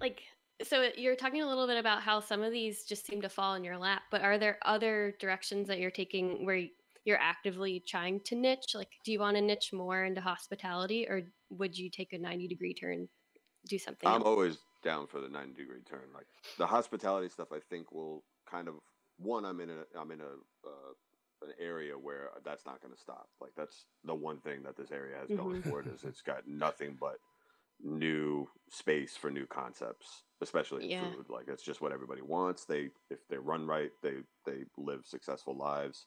[0.00, 0.22] like,
[0.62, 3.54] so you're talking a little bit about how some of these just seem to fall
[3.54, 6.66] in your lap, but are there other directions that you're taking where
[7.04, 8.74] you're actively trying to niche?
[8.74, 12.48] Like, do you want to niche more into hospitality, or would you take a 90
[12.48, 13.08] degree turn,
[13.68, 14.14] do something?
[14.14, 14.22] I'm else?
[14.22, 16.12] always down for the 90 degree turn.
[16.12, 18.76] Like the hospitality stuff, I think will kind of
[19.16, 19.44] one.
[19.44, 20.34] I'm in a I'm in a
[20.66, 20.92] uh,
[21.42, 23.28] an area where that's not going to stop.
[23.40, 25.62] Like that's the one thing that this area has going Mhm.
[25.62, 27.18] for it is it's got nothing but
[27.80, 31.14] new space for new concepts, especially in Yeah.
[31.14, 31.28] food.
[31.28, 32.64] Like it's just what everybody wants.
[32.64, 36.06] They if they run right, they they live successful lives,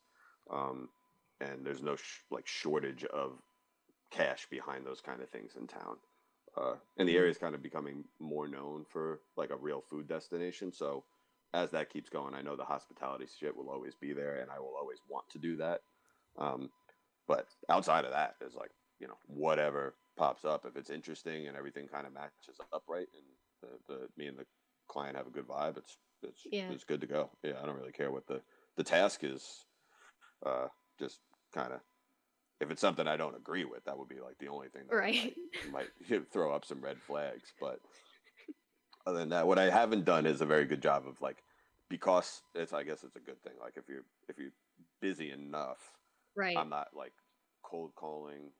[0.49, 0.89] um,
[1.39, 3.41] and there's no sh- like shortage of
[4.11, 5.97] cash behind those kind of things in town.
[6.55, 7.17] Uh, and the Mhm.
[7.17, 10.71] area is kind of becoming more known for like a real food destination.
[10.71, 11.05] So
[11.53, 14.59] as that keeps going, I know the hospitality shit will always be there, and I
[14.59, 15.81] will always want to do that.
[16.37, 16.71] Um,
[17.27, 21.57] but outside of that, is like you know whatever pops up if it's interesting and
[21.57, 23.25] everything kind of matches up right, and
[23.87, 24.45] the, the me and the
[24.87, 25.77] client have a good vibe.
[25.77, 26.71] It's it's Yeah.
[26.71, 27.31] it's good to go.
[27.43, 28.41] Yeah, I don't really care what the
[28.77, 29.65] the task is.
[30.45, 30.67] Uh,
[30.99, 31.21] just
[31.53, 31.81] kind of
[32.61, 34.95] if it's something I don't agree with, that would be like the only thing that
[34.95, 35.35] Right.
[35.65, 37.53] might, might throw up some red flags.
[37.59, 37.79] But
[39.05, 41.43] other than that, what I haven't done is a very good job of like
[41.89, 43.53] because it's I guess it's a good thing.
[43.59, 44.53] Like if you're if you're
[45.01, 45.79] busy enough,
[46.35, 46.57] Right.
[46.57, 47.13] I'm not like
[47.63, 48.51] cold calling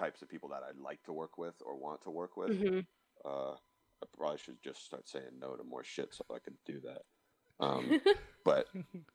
[0.00, 2.52] types of people that I'd like to work with or want to work with.
[2.52, 2.86] Mhm.
[3.24, 6.80] Uh, I probably should just start saying no to more shit so I could do
[6.80, 7.02] that.
[7.60, 7.96] Um,
[8.44, 8.68] but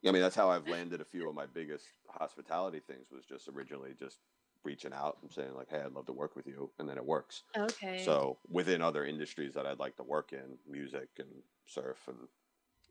[0.08, 3.12] I mean, that's how I've landed a few of my biggest hospitality things.
[3.12, 4.20] Was just originally just
[4.64, 7.06] reaching out and saying like, "Hey, I'd love to work with you," and then it
[7.06, 7.44] works.
[7.56, 8.16] okay.
[8.16, 12.28] So within other industries that I'd like to work in, music and surf and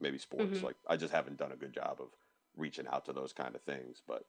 [0.00, 0.64] maybe sports, Mhm.
[0.64, 2.10] like I just haven't done a good job of
[2.56, 4.02] reaching out to those kind of things.
[4.06, 4.26] But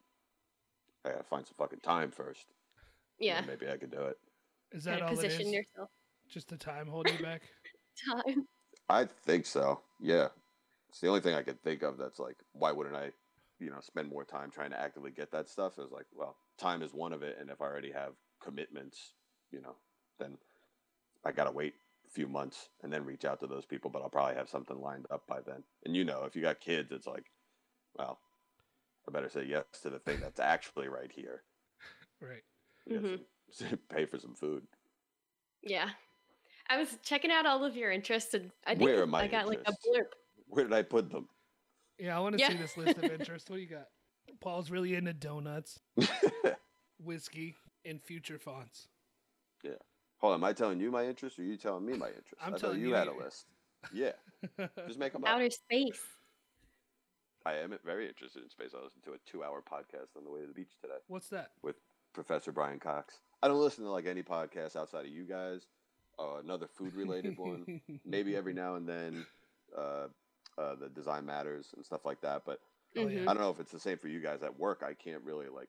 [1.06, 2.52] I gotta find some fucking time first.
[3.18, 3.40] And yeah.
[3.40, 4.16] then maybe I could do it.
[4.72, 5.52] Is that all it position is?
[5.52, 5.90] yourself.
[6.28, 7.42] Just the time holding you back?
[8.12, 8.46] Time.
[8.88, 9.80] I think so.
[10.00, 10.28] Yeah,
[10.90, 13.10] it's the only thing I could think of that's like, why wouldn't I,
[13.58, 15.78] you know, spend more time trying to actively get that stuff?
[15.78, 19.14] Is like, well, time is one of it, and if I already have commitments,
[19.50, 19.76] you know,
[20.18, 20.36] then
[21.24, 21.74] I gotta wait
[22.06, 23.90] a few months and then reach out to those people.
[23.90, 25.62] But I'll probably have something lined up by then.
[25.84, 27.24] And you know, if you got kids, it's like,
[27.98, 28.18] well,
[29.08, 31.42] I better say yes to the thing that's actually right here.
[32.18, 32.44] Right.
[32.88, 33.24] Get Mhm.
[33.50, 34.66] some- pay for some food.
[35.62, 35.90] Yeah.
[36.68, 39.26] I was checking out all of your interests, and I think Where are my I
[39.28, 40.06] got like a blurb.
[40.48, 41.28] Where did I put them?
[41.98, 42.50] Yeah, I want to Yeah.
[42.50, 43.48] see this list of interests.
[43.48, 43.88] What do you got?
[44.40, 45.80] Paul's really into donuts,
[46.98, 48.88] whiskey, and future fonts.
[49.62, 49.78] Yeah.
[50.18, 52.34] Hold on, am I telling you my interests, or you telling me my interests?
[52.40, 53.46] I'm I thought telling you you had a list.
[53.92, 54.12] Yeah,
[54.86, 55.30] just make them up.
[55.30, 56.02] Outer space.
[57.44, 58.74] I am very interested in space.
[58.74, 61.52] I listened to a two-hour podcast on the way to the beach today What's that?
[61.62, 61.76] with
[62.16, 63.18] Professor Brian Cox.
[63.42, 65.66] I don't listen to like any podcast outside of you guys.
[66.18, 69.24] Uh, another food-related one, maybe every now and then.
[69.76, 70.06] Uh,
[70.58, 72.58] uh, the Design Matters and stuff like that, but
[72.96, 73.22] Oh, yeah.
[73.22, 74.82] I don't know if it's the same for you guys at work.
[74.82, 75.68] I can't really like.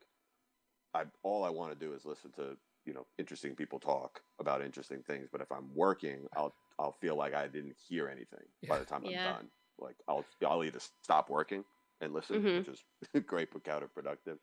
[0.94, 2.56] I all I want to do is listen to
[2.86, 5.28] you know interesting people talk about interesting things.
[5.30, 9.04] But if I'm working, I'll I'll feel like I didn't hear anything by the time
[9.04, 9.28] Yeah.
[9.28, 9.48] I'm done.
[9.78, 11.66] Like I'll I'll either stop working
[12.00, 12.58] and listen, Mhm.
[12.60, 14.38] which is great but counterproductive,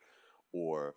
[0.52, 0.94] or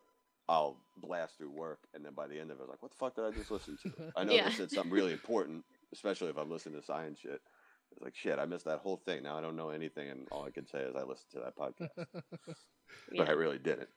[0.49, 2.97] I'll blast through work and then by the end of it, I'm like, what the
[2.97, 3.91] fuck did I just listen to?
[4.15, 4.49] I know Yeah.
[4.49, 7.41] they said something really important, especially if I'm listening to science shit.
[7.91, 9.23] It's like shit, I missed that whole thing.
[9.23, 11.55] Now I don't know anything, and all I can say is I listened to that
[11.57, 11.89] podcast
[13.11, 13.17] Yeah.
[13.17, 13.89] but I really didn't.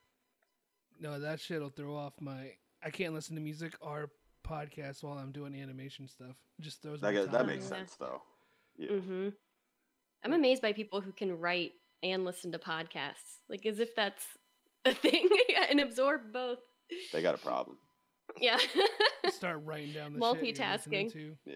[1.01, 2.53] no, that shit'll throw off my.
[2.83, 4.11] I can't listen to music or
[4.47, 6.37] podcasts while I'm doing animation stuff.
[6.59, 7.71] It just throws That, my that makes off.
[7.73, 7.77] Yeah.
[7.79, 8.23] sense though.
[8.77, 8.89] Yeah.
[8.99, 9.29] hmm
[10.25, 14.25] I'm amazed by people who can write and listen to podcasts, like as if that's
[14.85, 15.29] a thing,
[15.69, 16.59] and absorb both.
[17.13, 17.77] They got a problem.
[18.41, 18.59] Yeah.
[19.31, 21.13] Start writing down the shit you're Multitasking.
[21.13, 21.55] to, Yeah.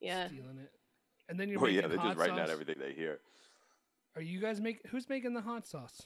[0.00, 0.26] yeah.
[0.28, 0.70] stealing it,
[1.28, 2.46] and then you're Well, making yeah, they're hot just writing sauce.
[2.48, 3.20] down everything they hear.
[4.16, 4.80] Are you guys make?
[4.88, 6.00] Who's making the hot sauce?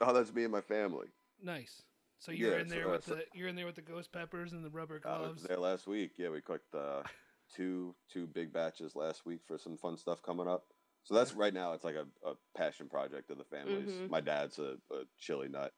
[0.00, 1.08] Oh, that's me and my family.
[1.42, 1.82] Nice.
[2.18, 4.52] So you're Yeah, in so there with the you're in there with the ghost peppers
[4.52, 5.42] and the rubber I was gloves.
[5.44, 6.12] there last week.
[6.18, 7.02] Yeah, we cooked uh,
[7.54, 10.64] two two big batches last week for some fun stuff coming up.
[11.04, 11.72] So that's right now.
[11.72, 13.90] It's like a, a passion project of the families.
[13.90, 14.10] Mhm.
[14.10, 15.72] My dad's a, a chili nut,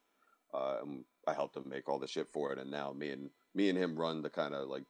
[0.53, 2.59] uh, and I helped him make all the shit for it.
[2.59, 4.85] And now me and me and him run the kind of like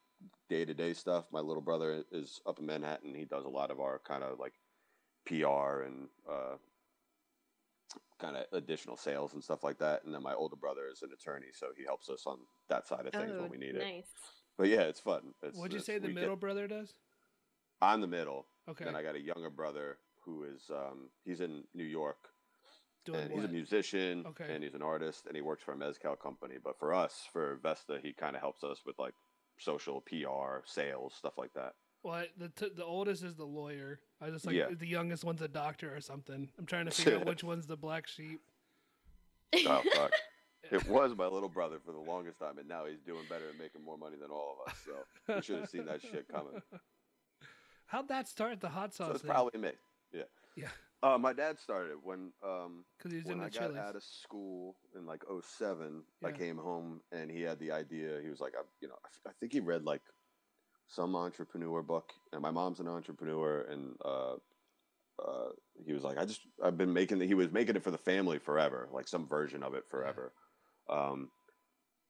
[0.49, 1.27] day to day stuff.
[1.33, 3.15] My little brother is up in Manhattan.
[3.15, 4.55] He does a lot of our kind of like
[5.27, 6.57] PR and uh,
[8.19, 10.05] kind of additional sales and stuff like that.
[10.05, 12.39] And then my older brother is an attorney, so he helps us on
[12.69, 14.05] that side of things oh, when we need it.
[14.59, 15.35] But yeah, it's fun.
[15.43, 16.95] It's, What'd you it's- say the we get- middle brother does?
[17.83, 18.47] I'm the middle.
[18.69, 18.85] Okay.
[18.85, 22.19] Then I got a younger brother who is um, he's in New York
[23.05, 23.41] Doing and what?
[23.41, 24.47] he's a musician Okay.
[24.55, 26.57] and he's an artist and he works for a mezcal company.
[26.63, 29.15] But for us, for Vesta, he kind of helps us with like
[29.59, 31.73] social PR, sales, stuff like that.
[32.03, 34.01] Well, the t- the oldest is the lawyer.
[34.23, 34.67] I just like Yeah.
[34.71, 36.49] the youngest one's a doctor or something.
[36.59, 38.41] I'm trying to figure out which one's the black sheep.
[39.67, 40.13] Oh fuck!
[40.71, 43.59] it was my little brother for the longest time, and now he's doing better and
[43.59, 44.79] making more money than all of us.
[44.87, 46.63] So we should have seen that shit coming.
[47.87, 49.09] How'd that start the hot sauce?
[49.09, 49.31] So it's thing?
[49.31, 49.71] probably me.
[50.57, 50.65] Yeah.
[50.65, 50.69] Yeah.
[51.03, 52.85] Uh, my dad started when um,
[53.25, 55.23] when in I got out of school in like
[55.59, 58.21] 07, I came home and he had the idea.
[58.23, 60.03] He was like, I, you know, I, I think he read like
[60.89, 64.35] some entrepreneur book, and my mom's an entrepreneur, and uh,
[65.25, 65.49] uh,
[65.87, 67.99] he was like, I just I've been making the, he was making it for the
[67.99, 70.33] family forever, like some version of it forever,
[70.91, 71.31] um,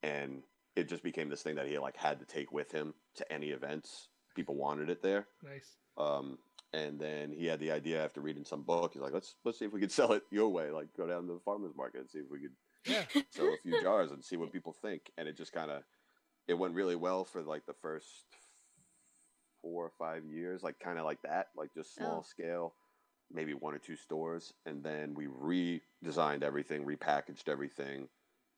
[0.03, 0.43] and
[0.75, 3.51] it just became this thing that he like had to take with him to any
[3.51, 4.09] events.
[4.35, 5.27] People wanted it there.
[5.45, 5.77] Nice.
[5.99, 6.39] Um,
[6.73, 8.93] and then he had the idea after reading some book.
[8.93, 10.71] He's like, let's let's see if we could sell it your way.
[10.71, 13.07] Like go down to the farmers market and see if we could Yeah.
[13.31, 15.11] sell a few jars and see what people think.
[15.19, 15.85] And it just kind of
[16.49, 18.27] it went really well for like the first
[19.63, 22.25] four or five years, like kind of like that, like just small Oh.
[22.25, 22.75] scale,
[23.31, 24.55] maybe one or two stores.
[24.67, 28.09] And then we redesigned everything, repackaged everything,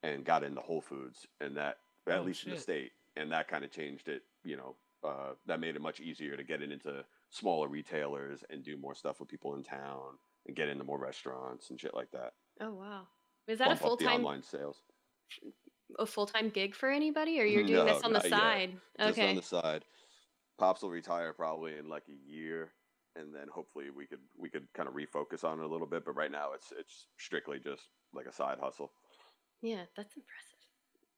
[0.03, 3.49] and got into Whole Foods, and that at Oh, least in the state, and that
[3.49, 4.23] kind of changed it.
[4.45, 8.63] You know, uh, that made it much easier to get it into smaller retailers and
[8.63, 10.19] do more stuff with people in town.
[10.47, 12.33] and get into more restaurants and shit like that.
[12.61, 13.07] Oh wow.
[13.47, 14.83] Is that Bump a full time online sales?
[15.99, 18.39] a full time gig for anybody, or you're doing No, this on the not yet.
[18.39, 18.81] side?
[18.99, 19.31] Just Okay.
[19.31, 19.85] on the side.
[20.59, 22.73] Pops will retire probably in like a year,
[23.17, 26.05] and then hopefully we could we could kind of refocus on it a little bit.
[26.05, 28.93] But right now it's it's strictly just like a side hustle.
[29.63, 30.59] yeah, that's impressive.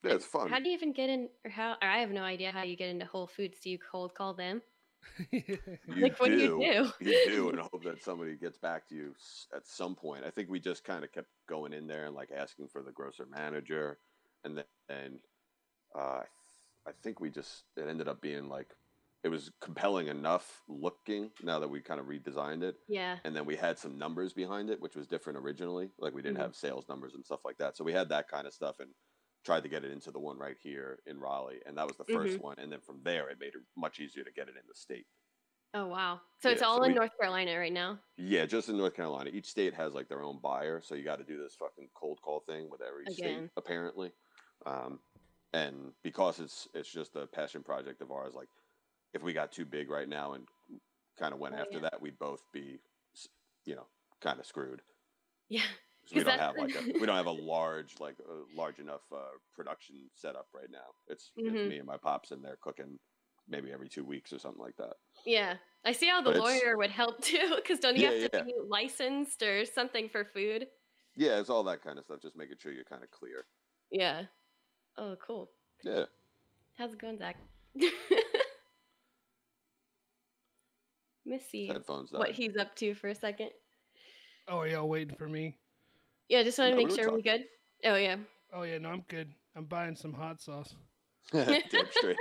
[0.02, 0.50] Yeah, it's fun.
[0.50, 1.72] How do you even get in, or how?
[1.80, 3.58] Or I have no idea how you get into Whole Foods.
[3.60, 4.60] Do you cold call them?
[5.86, 6.92] You like, what do you do?
[7.00, 9.14] you do, and hope that somebody gets back to you
[9.54, 10.24] at some point.
[10.24, 12.92] I think we just kind of kept going in there and like asking for the
[12.92, 14.00] grocer manager,
[14.44, 15.20] and then and,
[15.94, 16.24] uh,
[16.86, 18.74] I think we just it ended up being like
[19.24, 23.20] it was compelling enough looking now that we kind of redesigned it, Yeah.
[23.24, 25.92] and then we had some numbers behind it, which was different originally.
[25.98, 26.40] Like we didn't Mhm.
[26.40, 28.94] have sales numbers and stuff like that, so we had that kind of stuff and
[29.44, 32.04] tried to get it into the one right here in Raleigh, and that was the
[32.04, 32.40] 1st Mhm.
[32.40, 32.58] one.
[32.58, 35.06] And then from there, it made it much easier to get it in the state.
[35.74, 36.20] Oh wow.
[36.38, 37.98] So it's all so in we- North Carolina right now.
[38.16, 39.30] Yeah, just in North Carolina.
[39.30, 42.20] Each state has like their own buyer, so you got to do this fucking cold
[42.22, 43.14] call thing with every Again.
[43.48, 44.12] state apparently.
[44.66, 45.02] Um,
[45.52, 48.48] and because it's it's just a passion project of ours, like
[49.12, 50.48] if we got too big right now and
[51.16, 51.88] kind of went Oh, after yeah.
[51.90, 52.80] that, we'd both be,
[53.64, 53.88] you know,
[54.20, 54.80] kind of screwed.
[55.48, 55.66] Yeah.
[56.04, 58.78] 'Cause we 'Cause don't have like a we don't have a large like a large
[58.78, 60.94] enough uh, production setup right now.
[61.08, 61.46] It's, Mhm.
[61.54, 62.98] it's me and my pops in there cooking
[63.48, 64.94] maybe every two weeks or something like that.
[65.26, 65.56] Yeah.
[65.84, 68.30] I see how the But it's- lawyer would help too, because don't you Yeah, have
[68.32, 68.44] to yeah.
[68.44, 70.68] be licensed or something for food?
[71.16, 72.20] Yeah, it's all that kind of stuff.
[72.22, 73.46] Just making sure you're kind of clear.
[73.90, 74.26] Yeah.
[74.96, 75.50] Oh, cool.
[75.82, 76.06] Yeah.
[76.76, 77.36] How's it going, Zach?
[81.26, 82.12] Missy, Headphones.
[82.12, 83.50] what he's up to for a second.
[84.48, 85.56] oh, are y'all waiting for me?
[86.28, 87.44] Yeah, just want to No, make we sure we're good.
[87.84, 88.16] Oh yeah.
[88.52, 89.32] Oh yeah, no, I'm good.
[89.56, 90.74] I'm buying some hot sauce.
[91.32, 92.16] Damn straight.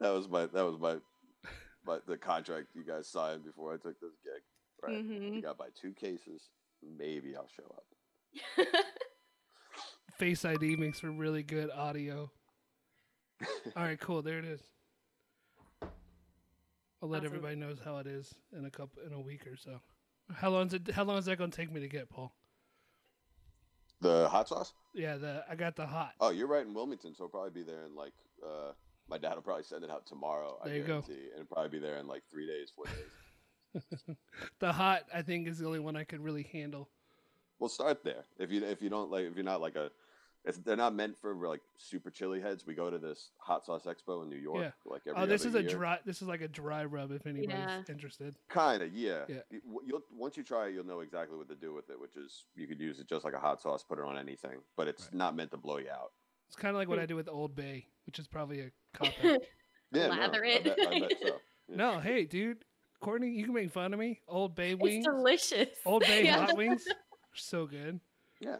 [0.00, 0.96] that was my that was my
[1.86, 4.42] my the contract you guys signed before I took this gig.
[4.82, 5.04] Right.
[5.04, 5.34] Mhm.
[5.36, 6.50] You got by two cases.
[6.82, 8.66] Maybe I'll show up.
[10.18, 12.30] Face ID makes for really good audio.
[13.76, 14.22] All right, cool.
[14.22, 14.60] There it is.
[15.82, 17.26] I'll let Awesome.
[17.26, 19.80] everybody knows how it is in a couple in a week or so.
[20.32, 20.90] How long is it?
[20.92, 22.32] How long is that going to take me to get, Paul?
[24.02, 24.74] The hot sauce?
[24.94, 26.12] Yeah, the I got the hot.
[26.20, 28.12] Oh, you're right in Wilmington, so I'll probably be there in like
[28.44, 28.72] uh
[29.08, 30.58] my dad will probably send it out tomorrow.
[30.62, 30.86] I There you go.
[31.02, 32.94] guarantee, and it'll probably be there in like three days, four days.
[34.58, 36.88] The hot, I think, is the only one I could really handle.
[37.58, 38.24] We'll start there.
[38.38, 39.90] If you if you don't like if you're not like a
[40.44, 43.84] if they're not meant for like super chili heads, we go to this hot sauce
[43.86, 44.60] expo in New York.
[44.62, 44.70] Yeah.
[44.84, 45.78] Like every Oh, this other is a year.
[45.78, 45.98] dry.
[46.04, 47.12] This is like a dry rub.
[47.12, 47.82] If anybody's Yeah.
[47.88, 48.34] interested.
[48.48, 49.24] Kind of, yeah.
[49.28, 49.40] Yeah.
[49.50, 52.00] You- w- You'll once you try it, you'll know exactly what to do with it.
[52.00, 54.58] Which is you could use it just like a hot sauce, put it on anything,
[54.76, 55.14] but it's Right.
[55.14, 56.12] not meant to blow you out.
[56.48, 57.02] It's kind of like what Hmm.
[57.04, 59.40] I do with Old Bay, which is probably a cop out.
[59.92, 60.60] Yeah, Lather no, it.
[60.60, 61.40] I bet, I bet so.
[61.68, 61.76] Yeah.
[61.76, 62.64] no, hey, dude,
[63.00, 64.20] Courtney, you can make fun of me.
[64.28, 65.16] Old Bay wings, it's wings,
[65.50, 65.78] delicious.
[65.86, 66.46] Old Bay Yeah.
[66.46, 66.84] hot wings,
[67.34, 68.00] so good.
[68.40, 68.56] Yeah.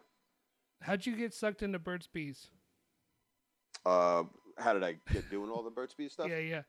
[0.82, 2.48] How'd you get sucked into Burt's Bees?
[3.84, 4.24] Uh,
[4.58, 6.26] how did I get doing all the Burt's Bees stuff?
[6.30, 6.62] Yeah, yeah.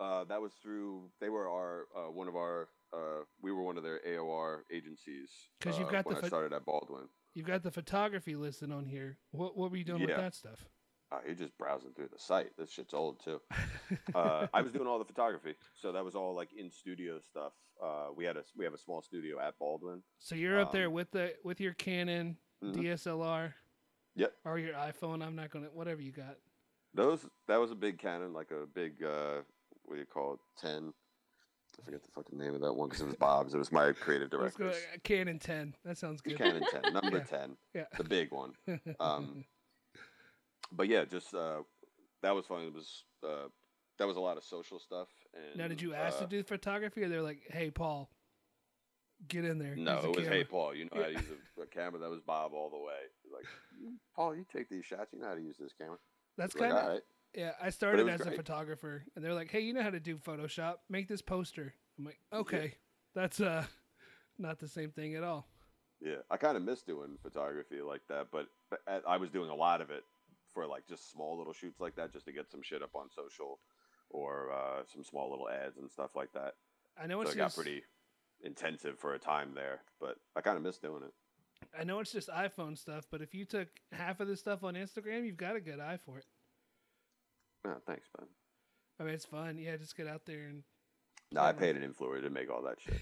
[0.00, 1.10] Uh, that was through.
[1.20, 2.68] They were our uh, one of our.
[2.92, 5.30] Uh, we were one of their AOR agencies.
[5.60, 7.08] 'Cause you've uh, got the when I started at Baldwin.
[7.34, 9.18] You've got the photography listed on here.
[9.30, 10.64] What what were you doing with that stuff?
[11.12, 12.50] Uh, you're just browsing through the site.
[12.58, 13.40] This shit's old too.
[14.14, 17.52] uh, I was doing all the photography, so that was all like in studio stuff.
[17.82, 20.02] Uh, we had a we have a small studio at Baldwin.
[20.18, 22.74] so you're up there um, with the with your Canon Mhm.
[22.74, 23.54] DSLR
[24.14, 24.34] Yep.
[24.44, 25.22] or your iPhone.
[25.24, 26.36] I'm not gonna whatever you got.
[26.94, 29.42] Those that was a big Canon, like a big uh,
[29.84, 30.40] what do you call it?
[30.58, 30.92] Ten.
[31.80, 33.54] I forget the fucking name of that one because it was Bob's.
[33.54, 34.88] It was my creative Let's go director.
[34.94, 35.74] uh, Canon 10.
[35.86, 36.36] That sounds good.
[36.36, 37.24] Canon ten, number Yeah.
[37.24, 37.86] ten, Yeah.
[37.96, 38.52] the big one.
[39.00, 39.46] Um,
[40.70, 41.62] but yeah, just uh,
[42.22, 42.62] that was fun.
[42.66, 43.48] It was uh,
[43.98, 45.08] that was a lot of social stuff.
[45.34, 48.10] And now, did you ask uh, to do photography, or they're like, "Hey, Paul,
[49.28, 49.76] get in there"?
[49.76, 50.74] No, it was camera." hey Paul.
[50.74, 52.00] You know how to use a, a camera.
[52.00, 53.02] That was Bob all the way.
[53.32, 53.46] Like
[54.14, 55.12] Paul, you take these shots.
[55.12, 55.98] You know how to use this camera.
[56.36, 57.02] That's kind of all right.
[57.34, 57.52] yeah.
[57.62, 60.76] I started as a photographer, and they're like, "Hey, you know how to do Photoshop?
[60.88, 62.74] Make this poster." I'm like, "Okay,
[63.14, 63.64] that's uh,
[64.38, 65.46] not the same thing at all."
[66.00, 69.50] Yeah, I kind of miss doing photography like that, but but I I was doing
[69.50, 70.04] a lot of it
[70.52, 73.08] for like just small little shoots like that, just to get some shit up on
[73.14, 73.58] social
[74.10, 76.54] or uh, some small little ads and stuff like that.
[77.02, 77.82] I know So it's it got pretty
[78.42, 81.12] intensive for a time there, but I kind of miss doing it.
[81.78, 84.74] I know it's just iPhone stuff, but if you took half of this stuff on
[84.74, 86.24] Instagram, you've got a good eye for it.
[87.66, 88.28] Oh, thanks, man.
[89.00, 89.58] I mean, it's fun.
[89.58, 90.62] Yeah, just get out there and
[91.30, 93.00] No, I paid an influencer to make all that shit.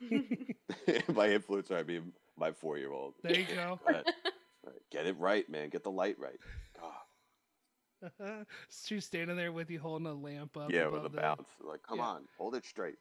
[1.14, 3.14] my influencer, I mean my four year old.
[3.22, 3.78] there you go.
[4.90, 5.68] Get it right, man.
[5.70, 6.38] Get the light right.
[6.78, 8.46] God.
[8.84, 10.70] She's standing there with you, holding a lamp up.
[10.70, 11.48] yeah, with a the- bounce.
[11.60, 12.04] Like, come yeah.
[12.04, 12.96] on, hold it straight.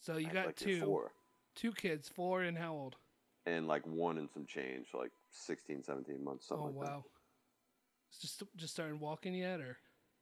[0.00, 1.12] So you Act got two four.
[1.54, 2.96] Two kids, four and how old?
[3.46, 7.04] and like one and some change, like 16, 17 months, something oh like wow.
[8.10, 9.76] It's just just starting walking yet, or.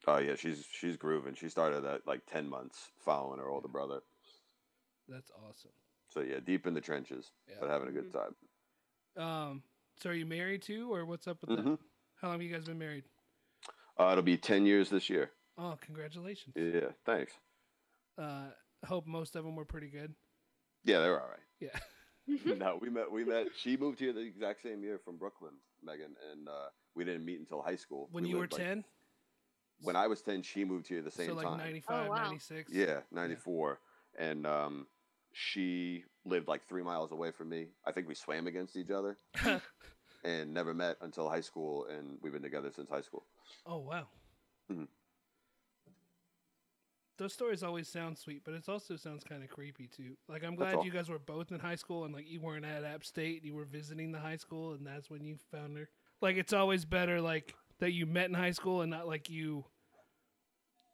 [0.06, 1.34] Oh yeah, she's she's grooving.
[1.34, 4.00] She started at like ten months, following her older brother.
[5.08, 5.72] that's awesome.
[6.08, 7.56] So yeah, deep in the trenches, Yeah.
[7.60, 8.34] but having a good time.
[9.22, 9.62] Um,
[10.00, 11.62] so are you married too, or what's up with that?
[11.62, 11.74] hmm
[12.20, 13.04] How long have you guys been married?
[13.98, 15.30] Uh, it'll be ten years this year.
[15.58, 16.54] Oh, congratulations.
[16.56, 17.32] Yeah, thanks.
[18.16, 18.50] Uh,
[18.86, 20.14] hope most of them were pretty good.
[20.84, 21.38] Yeah, they're all right.
[21.60, 22.54] Yeah.
[22.56, 23.10] no, we met.
[23.10, 23.48] We met.
[23.56, 27.40] She moved here the exact same year from Brooklyn, Megan, and uh, we didn't meet
[27.40, 28.08] until high school.
[28.12, 28.84] When We you were lived, like- ten,
[29.82, 31.58] when I was ten, she moved here the same so like time.
[31.58, 32.24] 95, Oh, wow.
[32.24, 32.70] 96.
[32.72, 33.80] Yeah, ninety four,
[34.18, 34.86] and um,
[35.32, 37.68] she lived like three miles away from me.
[37.86, 39.16] I think we swam against each other
[40.24, 43.24] and never met until high school, and we've been together since high school.
[43.66, 44.06] oh wow.
[44.70, 44.86] Mhm.
[47.18, 50.16] Those stories always sound sweet, but it also sounds kind of creepy too.
[50.28, 52.84] Like I'm glad you guys were both in high school and like you weren't at
[52.84, 55.88] App State, you were visiting the high school, and that's when you found her.
[56.22, 59.64] Like it's always better like that you met in high school and not like you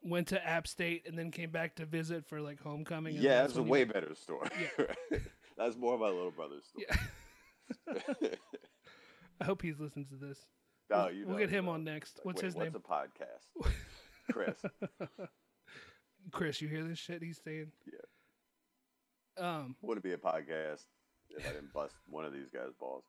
[0.03, 3.17] went to App State and then came back to visit for like homecoming.
[3.17, 4.49] Yeah, that's that's a when you- way better story.
[4.79, 5.19] Yeah.
[5.59, 6.87] that's more of my little brother's story.
[6.89, 8.29] Yeah.
[9.41, 10.39] I hope he's listens to this.
[10.91, 11.73] no, We'll- you we'll get him know.
[11.73, 12.21] on next.
[12.23, 12.83] What's wait, his what's name?
[12.83, 12.89] a
[13.67, 13.73] podcast?
[14.33, 14.57] Chris.
[16.33, 17.71] Chris, you hear this shit he's saying?
[17.87, 17.99] Yeah.
[19.47, 20.85] Um, Wouldn't be a podcast
[21.31, 23.05] if I didn't bust one of these guys' balls.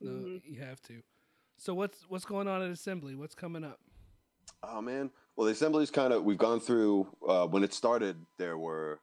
[0.00, 0.42] no, Mhm.
[0.44, 1.02] you have to.
[1.58, 3.14] So what's what's going on at Assembly?
[3.14, 3.80] What's coming up?
[4.62, 5.10] Oh man.
[5.36, 7.06] Well, the assembly's kind of we've gone through.
[7.26, 9.00] Uh, when it started, there were.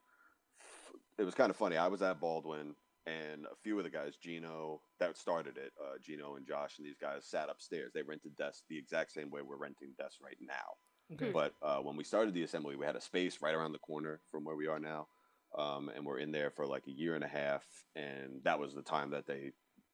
[1.17, 1.77] It was kind of funny.
[1.77, 2.75] I was at Baldwin,
[3.07, 5.73] and a few of the guys, Gino, that started it.
[5.81, 7.91] Uh, Gino and Josh and these guys sat upstairs.
[7.93, 10.75] They rented desks the exact same way we're renting desks right now.
[11.13, 11.31] Okay.
[11.31, 14.19] But uh, when we started the assembly, we had a space right around the corner
[14.29, 15.07] from where we are now,
[15.57, 17.63] um, and we're in there for like a year and a half.
[17.95, 19.51] And that was the time that they,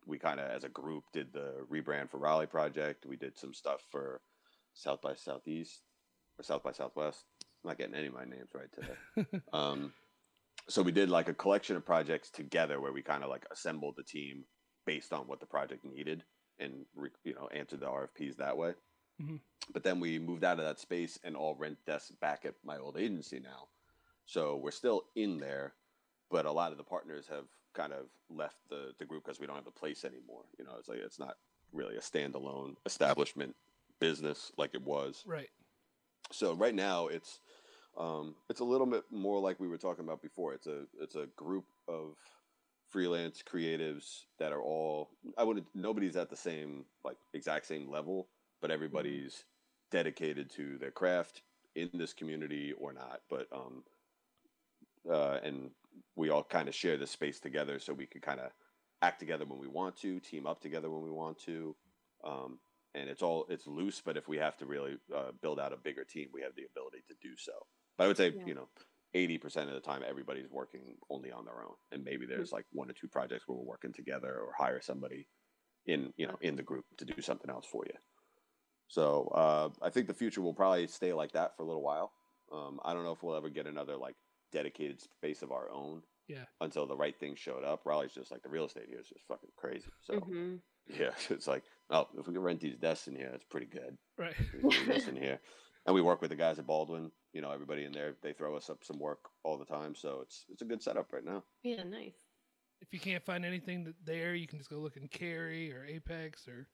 [0.07, 3.05] we kind of as a group did the rebrand for Raleigh project.
[3.05, 4.21] We did some stuff for
[4.73, 5.81] South by Southeast
[6.39, 7.25] or South by Southwest.
[7.63, 9.43] I'm not getting any of my names right today.
[9.53, 9.93] um,
[10.67, 13.95] so we did like a collection of projects together where we kind of like assembled
[13.97, 14.45] the team
[14.85, 16.23] based on what the project needed
[16.59, 18.73] and re- you know answered the RFPs that way.
[19.21, 19.39] Mhm.
[19.71, 22.77] But then we moved out of that space and all rent desks back at my
[22.77, 23.69] old agency now.
[24.25, 25.73] So we're still in there,
[26.29, 29.47] but a lot of the partners have kind of left the, the group because we
[29.47, 30.43] don't have the place anymore.
[30.57, 31.37] You know, it's like it's not
[31.71, 33.55] really a standalone establishment
[33.99, 35.49] business like it was right.
[36.31, 37.39] so right now it's
[37.97, 40.53] um, it's a little bit more like we were talking about before.
[40.53, 42.15] It's a it's a group of
[42.89, 48.27] freelance creatives that are all I wouldn't nobody's at the same like exact same level,
[48.63, 49.43] but everybody's
[49.91, 51.41] dedicated to their craft
[51.75, 53.19] in this community or not.
[53.29, 53.83] But um,
[55.11, 55.71] uh, and
[56.15, 58.51] we all kind of share this space together, so we can kind of
[59.01, 61.75] act together when we want to, team up together when we want to.
[62.23, 62.57] Um,
[62.95, 65.77] and it's all it's loose, but if we have to really uh, build out a
[65.77, 67.51] bigger team, we have the ability to do so.
[67.97, 68.45] But I would say, Yeah.
[68.45, 68.69] you know,
[69.13, 72.65] eighty percent of the time, everybody's working only on their own, and maybe there's like
[72.71, 75.27] one or two projects where we're working together or hire somebody
[75.85, 77.95] in you know in the group to do something else for you.
[78.87, 82.11] So uh, I think the future will probably stay like that for a little while.
[82.51, 84.15] Um, I don't know if we'll ever get another like
[84.51, 86.03] dedicated space of our own.
[86.27, 86.45] Yeah.
[86.61, 89.25] Until the right thing showed up, Raleigh's just like the real estate here is just
[89.27, 89.89] fucking crazy.
[90.01, 90.59] So Mhm.
[90.87, 93.97] yeah, it's like, oh, if we can rent these desks in here, that's pretty good.
[94.17, 94.35] Right.
[94.61, 95.39] We can do this in here,
[95.85, 97.11] and we work with the guys at Baldwin.
[97.33, 100.19] You know, everybody in there, they throw us up some work all the time, so
[100.21, 101.43] it's it's a good setup right now.
[101.63, 102.15] Yeah, nice.
[102.81, 106.47] If you can't find anything there, you can just go look in Cary or Apex
[106.47, 106.67] or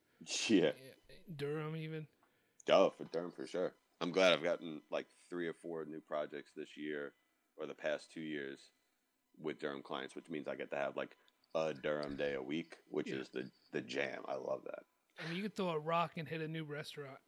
[0.50, 0.70] Yeah, yeah,
[1.10, 2.08] eh, Durham even.
[2.70, 3.74] oh, for Durham for sure.
[4.02, 7.14] I'm glad I've gotten like three or four new projects this year
[7.58, 8.60] or the past two years
[9.42, 11.16] with Durham clients, which means I get to have like
[11.56, 13.16] a Durham day a week, which Yeah.
[13.18, 14.24] is the the jam.
[14.28, 14.84] I love that.
[15.20, 17.20] I mean, you could throw a rock and hit a new restaurant.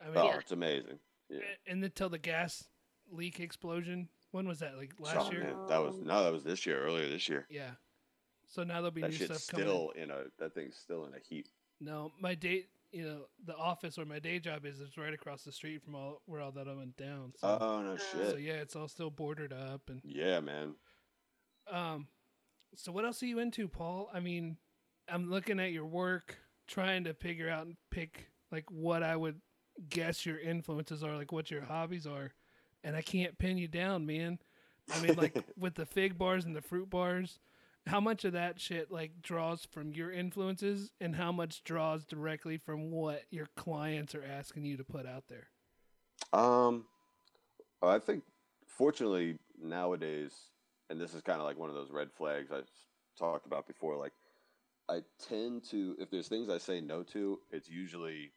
[0.00, 0.38] I mean, Oh, Yeah.
[0.38, 1.00] it's amazing.
[1.28, 1.40] Yeah.
[1.66, 2.68] and until the gas
[3.10, 4.08] leak explosion.
[4.32, 4.76] When was that?
[4.76, 5.40] Like last Oh, year?
[5.44, 7.46] man, that was no, that was this year, earlier this year.
[7.48, 7.70] Yeah.
[8.48, 9.66] So now there'll be That new stuff coming.
[9.66, 11.48] still in a that thing's still in a heap.
[11.80, 15.42] No, my day, you know, the office where my day job is is right across
[15.44, 17.32] the street from all where all that went down.
[17.36, 18.30] So, Oh no shit!
[18.30, 20.74] so yeah, it's all still boarded up and Yeah, man.
[21.70, 22.08] um.
[22.74, 24.10] So what else are you into, Paul?
[24.12, 24.58] I mean,
[25.08, 29.40] I'm looking at your work, trying to figure out and pick like what I would
[29.88, 32.32] guess your influences are, like what your hobbies are,
[32.84, 34.38] and I can't pin you down, man.
[34.92, 37.38] I mean, like with the fig bars and the fruit bars,
[37.86, 42.56] how much of that shit like draws from your influences, and how much draws directly
[42.58, 45.48] from what your clients are asking you to put out there?
[46.32, 46.84] Um,
[47.82, 48.24] I think
[48.66, 50.32] fortunately nowadays,
[50.90, 52.60] and this is kind of like one of those red flags I
[53.18, 53.96] talked about before.
[53.96, 54.12] Like,
[54.88, 58.32] I tend to, if there's things I say no to, it's usually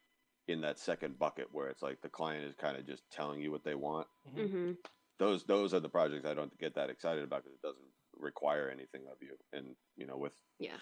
[0.47, 3.52] in that second bucket where it's like the client is kind of just telling you
[3.52, 4.08] what they want.
[4.36, 4.72] hmm
[5.20, 7.88] Those those are the projects I don't get that excited about because it doesn't
[8.20, 9.36] require anything of you.
[9.53, 10.78] And you know, with Yeah.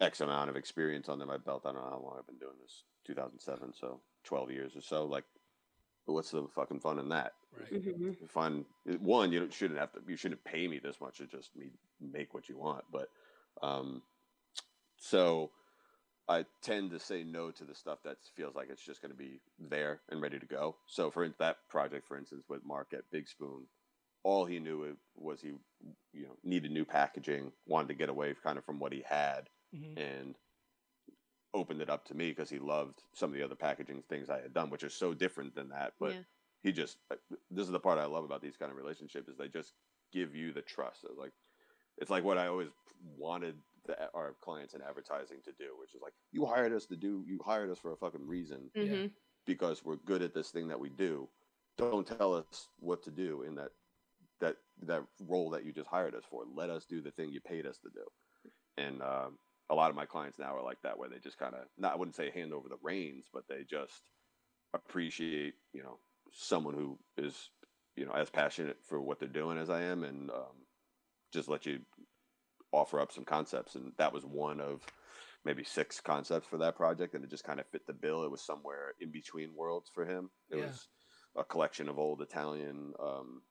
[0.00, 2.56] X amount of experience under my belt, I don't know how long I've been doing
[2.60, 2.84] this.
[3.04, 5.04] 2007, so 12 years or so.
[5.04, 5.24] Like,
[6.06, 7.34] what's the fucking fun in that?
[7.58, 7.82] Right.
[7.82, 8.64] hmm fun
[9.00, 11.70] one you don't- shouldn't have to you shouldn't pay me this much to just me
[12.00, 13.10] make what you want but
[13.62, 14.02] um
[14.96, 15.50] so
[16.28, 19.16] i tend to say no to the stuff that feels like it's just going to
[19.16, 23.02] be there and ready to go so for that project for instance with mark at
[23.10, 23.66] big spoon
[24.24, 25.54] all he knew was he
[26.12, 29.50] you know needed new packaging wanted to get away kind of from what he had
[29.72, 29.96] Mhm.
[29.96, 30.38] and
[31.54, 34.40] opened it up to me because he loved some of the other packaging things I
[34.40, 35.94] had done, which are so different than that.
[35.98, 36.24] But Yeah.
[36.62, 37.16] he just uh,
[37.50, 39.74] this is the part I love about these kind of relationships is they just
[40.12, 41.04] give you the trust.
[41.04, 41.32] It's like
[41.98, 42.70] it's like what I always
[43.02, 46.96] wanted the, our clients in advertising to do, which is like you hired us to
[46.96, 49.12] do you hired us for a fucking reason hmm
[49.46, 51.28] because we're good at this thing that we do.
[51.78, 53.72] Don't tell us what to do in that
[54.82, 56.44] that role that you just hired us for.
[56.44, 58.04] Let us do the thing you paid us to do.
[58.76, 59.38] And um,
[59.70, 61.92] a lot of my clients now are like that, where they just kind of not
[61.92, 64.10] I wouldn't say hand over the reins, but they just
[64.74, 65.98] appreciate you know
[66.32, 67.50] someone who is
[67.96, 70.66] you know as passionate for what they're doing as I am, and um,
[71.32, 71.80] just let you
[72.72, 73.74] offer up some concepts.
[73.74, 74.82] And that was one of
[75.44, 78.24] maybe six concepts for that project, and it just kind of fit the bill.
[78.24, 80.30] It was somewhere in between worlds for him.
[80.50, 80.64] It Yeah.
[80.66, 80.88] was
[81.36, 83.42] a collection of old Italian um,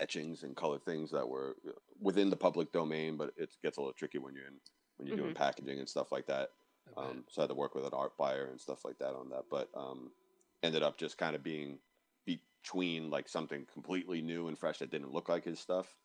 [0.00, 1.56] etchings and color things that were
[2.00, 4.54] within the public domain, but it gets a little tricky when you're in
[4.96, 6.50] when you're doing packaging and stuff like that.
[6.86, 7.04] Bet.
[7.04, 9.30] Um, so I had to work with an art buyer and stuff like that on
[9.30, 10.10] that, but um,
[10.62, 11.78] ended up just kind of being
[12.24, 15.96] between like something completely new and fresh that didn't look like his stuff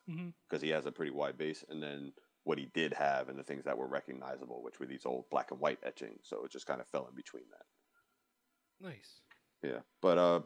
[0.47, 2.13] because he has a pretty wide base, and then
[2.43, 5.51] what he did have and the things that were recognizable, which were these old black
[5.51, 6.21] and white etchings.
[6.23, 8.87] So it just kind of fell in between that.
[8.87, 9.21] Nice.
[9.63, 10.41] Yeah, but uh,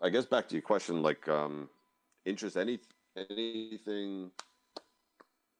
[0.00, 1.68] I guess back to your question, like um,
[2.26, 2.80] interest any
[3.16, 4.32] anything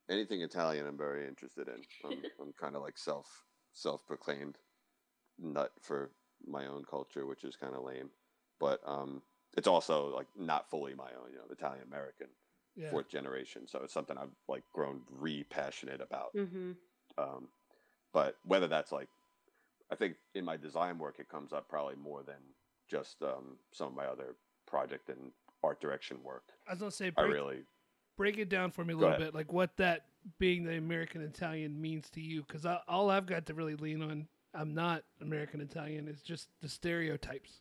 [0.08, 1.86] anything Italian, I'm very interested in.
[2.04, 4.58] I'm, I'm kind of like self self proclaimed
[5.38, 6.12] nut for
[6.46, 8.12] my own culture, which is kind of lame,
[8.60, 9.22] but um,
[9.56, 11.32] it's also like not fully my own.
[11.32, 12.30] You know, Italian American,
[12.76, 12.98] Yeah.
[12.98, 16.32] fourth generation, so it's something I've like grown re passionate about.
[16.34, 16.78] hmm
[17.18, 17.50] Um,
[18.12, 19.10] but whether that's like,
[19.90, 22.54] I think in my design work, it comes up probably more than
[22.88, 25.32] just um, some of my other project and
[25.66, 26.44] art direction work.
[26.66, 27.58] I was gonna say I break, really,
[28.16, 30.06] break it down for me a little bit, like what that
[30.38, 34.26] being the American Italian means to you, because all I've got to really lean on,
[34.54, 37.60] I'm not American Italian, is just the stereotypes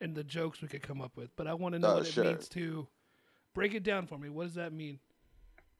[0.00, 1.34] and the jokes we could come up with.
[1.36, 2.24] But I want to know Oh, what sure.
[2.24, 2.86] it means to
[3.54, 4.28] break it down for me.
[4.28, 5.00] What does that mean?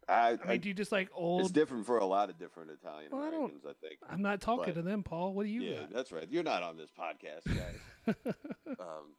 [0.08, 1.42] I, I mean, I- do you just like old?
[1.42, 3.64] it's different for a lot of different Italian Well, I Americans.
[3.66, 4.00] I, think.
[4.10, 5.32] I'm not talking but- to them, Paul.
[5.34, 5.92] What do you yeah, got?
[5.92, 6.26] that's right.
[6.30, 8.24] You're not on this podcast, guys.
[8.80, 9.14] um,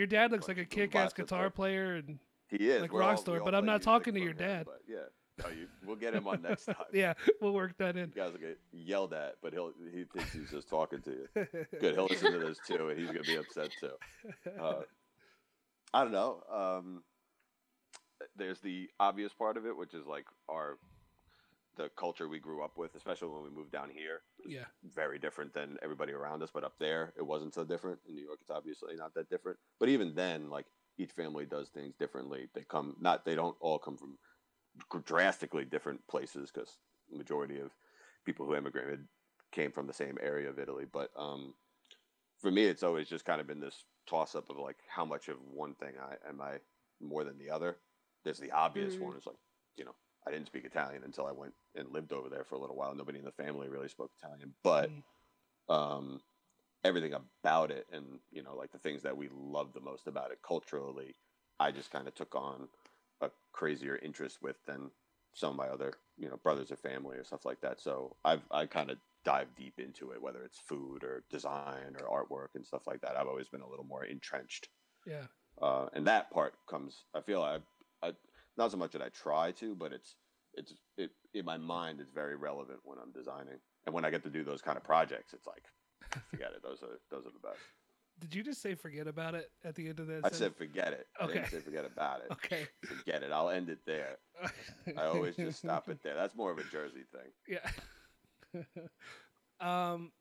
[0.00, 3.32] Your dad looks like a kick-ass guitar player, and he is Like We're all- Rockstar,
[3.34, 4.64] we all but I'm not talking to your him, dad.
[4.66, 6.76] But yeah, you, we'll get him on next time.
[6.90, 8.10] yeah, we'll work that in.
[8.16, 11.28] You guys will get yelled at, but he'll he thinks he's just talking to you.
[11.78, 11.96] Good.
[11.96, 13.90] He'll listen to this too, and he's gonna be upset too.
[14.58, 14.80] Uh,
[15.92, 16.42] I don't know.
[16.50, 17.02] Um,
[18.36, 20.78] there's the obvious part of it, which is like our
[21.76, 24.22] the culture we grew up with, especially when we moved down here.
[24.46, 28.00] yeah, Very different than everybody around us, but up there it wasn't so different.
[28.08, 29.58] In New York, it's obviously not that different.
[29.78, 30.66] But even then, like
[30.98, 32.48] each family does things differently.
[32.54, 34.18] They come not they don't all come from
[35.04, 36.78] drastically different places because
[37.10, 37.72] the majority of
[38.24, 39.06] people who immigrated
[39.52, 40.84] came from the same area of Italy.
[40.90, 41.54] But um,
[42.38, 45.28] for me, it's always just kind of been this toss up of like how much
[45.28, 46.58] of one thing I am I
[47.00, 47.78] more than the other.
[48.24, 49.00] There's the obvious Mm.
[49.00, 49.16] one.
[49.16, 49.36] It's like
[49.76, 49.94] you know
[50.26, 52.94] I didn't speak Italian until I went and lived over there for a little while.
[52.94, 55.02] Nobody in the family really spoke Italian, but Mm.
[55.68, 56.22] um,
[56.84, 60.32] everything about it and you know like the things that we love the most about
[60.32, 61.16] it culturally,
[61.60, 62.68] I just kind of took on
[63.20, 64.90] a crazier interest with than
[65.34, 67.80] some of my other you know brothers or family or stuff like that.
[67.80, 72.08] So I've I kind of dive deep into it, whether it's food or design or
[72.26, 73.16] artwork and stuff like that.
[73.16, 74.70] I've always been a little more entrenched,
[75.04, 75.26] yeah,
[75.60, 77.04] uh, and that part comes.
[77.14, 77.60] I feel I,
[78.02, 78.14] I
[78.56, 80.16] not so much that I try to, but it's
[80.54, 82.00] it's it in my mind.
[82.00, 84.84] It's very relevant when I'm designing, and when I get to do those kind of
[84.84, 85.64] projects, it's like
[86.30, 86.62] forget it.
[86.62, 87.60] Those are those are the best.
[88.18, 90.16] Did you just say forget about it at the end of that?
[90.18, 90.36] I sentence?
[90.38, 91.06] said forget it.
[91.18, 91.48] I didn't Okay.
[91.56, 92.30] say forget about it.
[92.32, 92.66] okay.
[92.84, 93.32] Forget it.
[93.32, 94.18] I'll end it there.
[94.98, 96.14] I always just stop it there.
[96.14, 97.32] That's more of a Jersey thing.
[98.52, 98.62] Yeah.
[99.60, 100.12] um,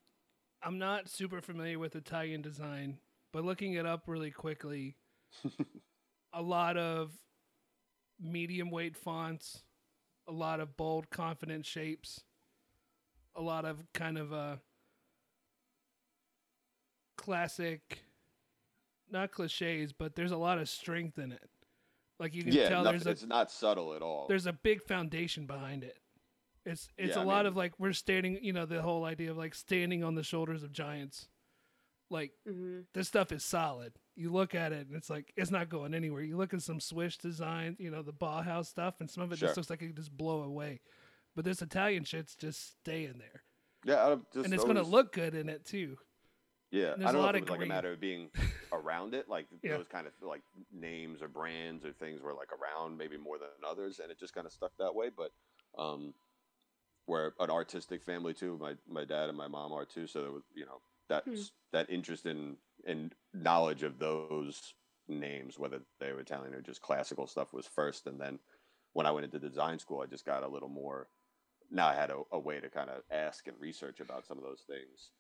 [0.62, 3.00] I'm not super familiar with Italian design,
[3.34, 4.96] but looking it up really quickly,
[6.34, 7.12] a lot of
[8.20, 9.64] medium weight fonts,
[10.28, 12.22] a lot of bold, confident shapes,
[13.36, 14.56] a lot of kind of uh
[17.18, 18.00] classic
[19.12, 21.50] not cliches, but there's a lot of strength in it.
[22.20, 24.28] Like you can yeah, tell nothing, there's a it's not subtle at all.
[24.28, 25.98] there's a big foundation behind it.
[26.66, 29.06] It's it's Yeah, a I lot mean- of like we're standing, you know, the whole
[29.06, 31.28] idea of like standing on the shoulders of giants.
[32.10, 33.94] Like hmm this stuff is solid.
[34.16, 36.22] You look at it and it's like it's not going anywhere.
[36.24, 39.38] You look at some Swiss design, you know, the Bauhaus stuff, and some of it
[39.38, 39.48] Sure.
[39.48, 40.80] just looks like it could just blow away.
[41.36, 43.44] But this Italian shit's just staying there,
[43.86, 45.98] yeah, just and it's going to look good in it too.
[46.72, 48.00] Yeah, there's I a don't know lot if of it was like a matter of
[48.00, 48.30] being
[48.74, 49.78] around it, like Yeah.
[49.78, 50.42] those kind of like
[50.72, 54.34] names or brands or things were like around maybe more than others, and it just
[54.34, 55.10] kind of stuck that way.
[55.16, 55.32] But
[55.78, 56.14] um,
[57.08, 58.58] we're an artistic family too.
[58.60, 61.44] My my dad and my mom are too, so there was you know that Hmm.
[61.72, 64.76] that interest in in knowledge of those
[65.08, 68.40] names, whether they were Italian or just classical stuff, was first, and then
[68.94, 71.10] when I went into design school, I just got a little more.
[71.72, 74.44] Now I had a, a way to kind of ask and research about some of
[74.44, 75.12] those things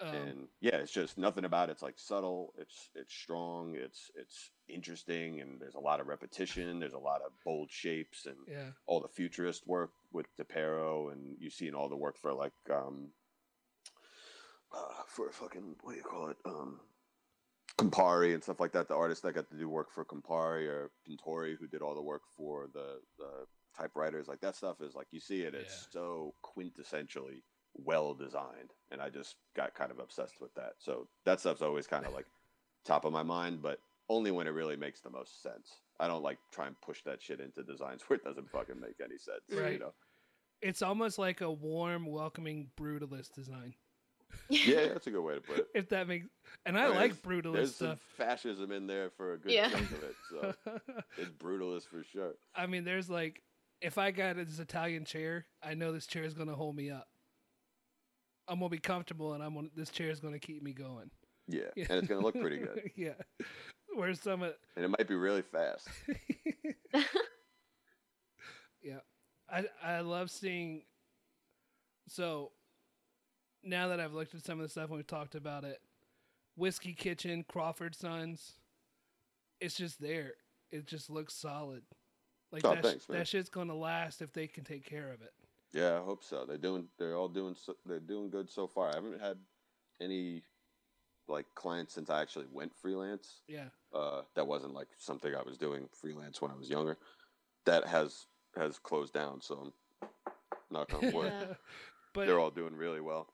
[0.00, 2.54] Um, and yeah, it's just nothing about it's like subtle.
[2.58, 3.74] It's it's strong.
[3.74, 6.78] It's it's interesting, and there's a lot of repetition.
[6.80, 11.36] There's a lot of bold shapes, and yeah, all the futurist work with Depero, and
[11.40, 13.12] you've seen all the work for like um
[14.74, 16.80] uh, for a fucking what do you call it um
[17.78, 18.86] Campari and stuff like that.
[18.86, 22.02] The artists that got to do work for Campari or Pintori, who did all the
[22.02, 23.46] work for the the
[23.76, 25.54] typewriters, like that stuff is like you see it.
[25.54, 26.00] It's Yeah.
[26.00, 27.42] so quintessentially
[27.74, 30.74] well designed, and I just got kind of obsessed with that.
[30.78, 32.26] So that stuff's always kind of like
[32.84, 35.80] top of my mind, but only when it really makes the most sense.
[35.98, 39.00] I don't like try and push that shit into designs where it doesn't fucking make
[39.02, 39.42] any sense.
[39.48, 39.80] You Right.
[39.80, 39.94] know?
[40.62, 43.74] it's almost like a warm, welcoming brutalist design.
[44.48, 45.68] Yeah, that's a good way to put it.
[45.74, 46.26] If that makes,
[46.66, 48.00] and I There's- like brutalist There's some stuff.
[48.16, 49.68] fascism in there for a good Yeah.
[49.70, 50.54] chunk of it, so
[51.18, 52.32] it's brutalist for sure.
[52.54, 53.42] I mean, there's like,
[53.80, 56.90] if I got this Italian chair, I know this chair is going to hold me
[56.90, 57.08] up.
[58.46, 61.10] I'm gonna be comfortable, and I'm gonna, this chair is going to keep me going.
[61.46, 63.12] Yeah, and it's gonna look pretty good, yeah.
[63.94, 65.86] where's some of, and it might be really fast.
[68.82, 69.00] yeah,
[69.50, 70.84] I I love seeing.
[72.08, 72.52] So,
[73.64, 75.80] now that I've looked at some of the stuff and we've talked about it,
[76.56, 78.52] Whiskey Kitchen, Crawford Sons,
[79.60, 80.32] it's just there.
[80.70, 81.82] It just looks solid.
[82.52, 83.18] Like Oh, that, thanks, man.
[83.18, 85.32] that shit's gonna last if they can take care of it.
[85.72, 86.44] Yeah, I hope so.
[86.46, 86.86] They're doing.
[86.98, 87.56] They're all doing.
[87.56, 88.90] So, they're doing good so far.
[88.90, 89.38] I haven't had
[90.00, 90.42] any
[91.26, 93.40] like clients since I actually went freelance.
[93.48, 93.64] Yeah.
[93.92, 96.96] Uh, that wasn't like something I was doing freelance when I was younger.
[97.66, 99.40] That has has closed down.
[99.40, 100.08] So I'm
[100.70, 101.32] knock on wood.
[101.34, 101.54] Yeah.
[102.12, 103.26] but They're all doing really well.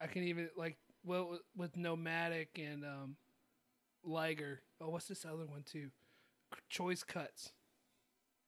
[0.00, 3.16] I can even like well with- with Nomadic and um
[4.04, 4.62] Liger.
[4.80, 5.90] Oh, what's this other one too?
[6.68, 7.52] Choice Cuts.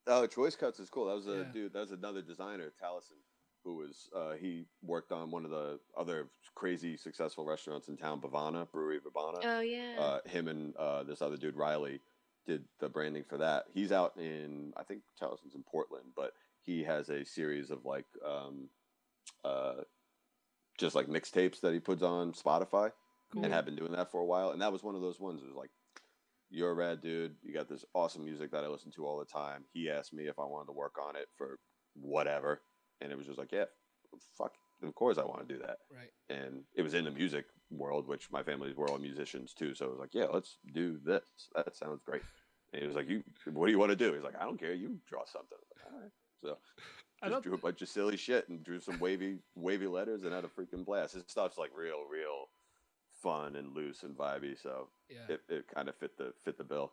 [0.07, 1.07] Oh, Choice Cuts is cool.
[1.07, 1.53] That was a Yeah.
[1.53, 1.73] dude.
[1.73, 3.21] That was another designer, Taliesin,
[3.65, 8.21] who was uh, he worked on one of the other crazy successful restaurants in town,
[8.21, 9.41] Bhavana Brewery Bhavana.
[9.45, 9.97] oh yeah.
[9.99, 12.01] uh, him and uh, this other dude Riley
[12.47, 13.67] did the branding for that.
[13.75, 16.33] He's out in I think Taliesin's in Portland, but
[16.63, 18.71] he has a series of like um,
[19.45, 19.83] uh,
[20.79, 22.91] just like mixtapes that he puts on Spotify
[23.33, 23.45] Cool.
[23.45, 24.51] and have been doing that for a while.
[24.51, 25.43] And that was one of those ones.
[25.43, 25.71] It was like,
[26.51, 27.35] you're a rad dude.
[27.43, 29.65] You got this awesome music that I listen to all the time.
[29.75, 31.59] He asked me if I wanted to work on it for
[31.95, 32.63] whatever,
[33.03, 33.65] and it was just like, yeah,
[34.39, 34.53] fuck,
[34.83, 36.11] of course I want to do that Right.
[36.31, 39.75] and it was in the music world, which my family's were all musicians too.
[39.75, 41.25] So it was like, yeah, let's do this.
[41.55, 42.23] That sounds great.
[42.73, 43.23] And he was like, you,
[43.53, 44.15] what do you want to do?
[44.15, 44.73] He's like, I don't care.
[44.73, 45.59] You draw something.
[45.77, 46.11] Like, all right.
[46.43, 46.57] So
[47.27, 50.45] just drew a bunch of silly shit and drew some wavy, wavy letters and had
[50.45, 51.15] a freaking blast.
[51.15, 52.49] His stuff's like real, real
[53.23, 54.61] fun and loose and vibey.
[54.61, 55.35] So yeah.
[55.35, 56.93] it, it kind of fit the fit the bill.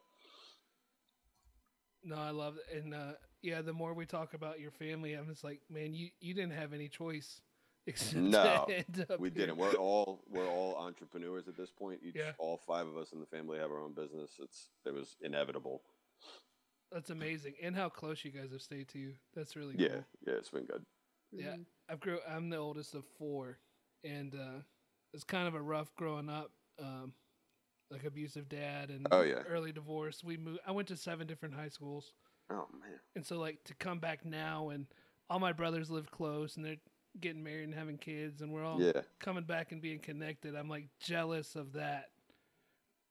[2.03, 2.77] No, I love it.
[2.77, 6.09] And uh yeah, the more we talk about your family, I'm just like, man, you
[6.19, 7.41] you didn't have any choice.
[7.87, 9.45] except to No, end up We here.
[9.45, 9.57] didn't.
[9.57, 11.99] We're all we're all entrepreneurs at this point.
[12.03, 12.31] Each Yeah.
[12.39, 14.31] all five of us in the family have our own business.
[14.41, 15.83] It's it was inevitable.
[16.95, 17.55] That's amazing.
[17.61, 19.13] And how close you guys have stayed to you.
[19.35, 20.05] That's really Yeah, cool.
[20.27, 20.83] yeah, it's been good.
[21.33, 21.55] yeah.
[21.57, 21.65] Mhm.
[21.89, 23.59] I've grew I'm the oldest of four
[24.05, 24.61] and uh
[25.13, 26.51] it's kind of a rough growing up.
[26.79, 27.13] Um
[27.91, 29.43] like abusive dad and Oh, yeah.
[29.43, 30.23] early divorce.
[30.23, 32.13] We moved I went to seven different high schools.
[32.49, 32.99] Oh man.
[33.15, 34.87] And so like to come back now and
[35.29, 36.77] all my brothers live close and they're
[37.19, 39.01] getting married and having kids and we're all Yeah.
[39.19, 40.55] coming back and being connected.
[40.55, 42.11] I'm like jealous of that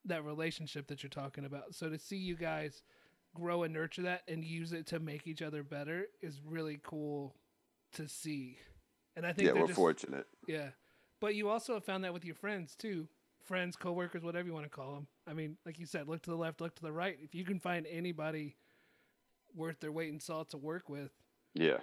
[0.06, 1.74] that relationship that you're talking about.
[1.74, 2.82] So to see you guys
[3.34, 7.34] grow and nurture that and use it to make each other better is really cool
[7.92, 8.58] to see.
[9.16, 10.26] And I think Yeah, we're just, fortunate.
[10.46, 10.70] yeah.
[11.20, 13.08] But you also have found that with your friends too.
[13.44, 15.06] Friends, coworkers, whatever you want to call them.
[15.26, 17.18] I mean, like you said, look to the left, look to the right.
[17.22, 18.56] If you can find anybody
[19.54, 21.10] worth their weight in salt to work with,
[21.54, 21.78] Yeah.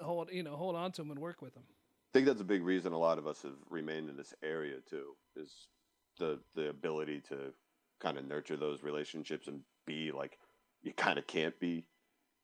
[0.00, 1.64] hold you know hold on to them and work with them.
[1.70, 4.80] I think that's a big reason a lot of us have remained in this area
[4.80, 5.68] too is
[6.18, 7.52] the the ability to
[8.00, 10.38] kind of nurture those relationships and be like
[10.88, 11.84] you kind of can't be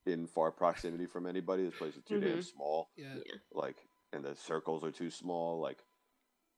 [0.05, 1.65] in far proximity from anybody.
[1.65, 2.43] This place is too damn Mhm.
[2.43, 2.91] small.
[2.95, 3.17] Yeah.
[3.51, 5.59] Like, and the circles are too small.
[5.59, 5.83] Like,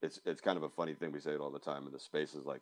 [0.02, 2.00] it's it's kind of a funny thing we say it all the time in the
[2.00, 2.46] spaces.
[2.46, 2.62] Like,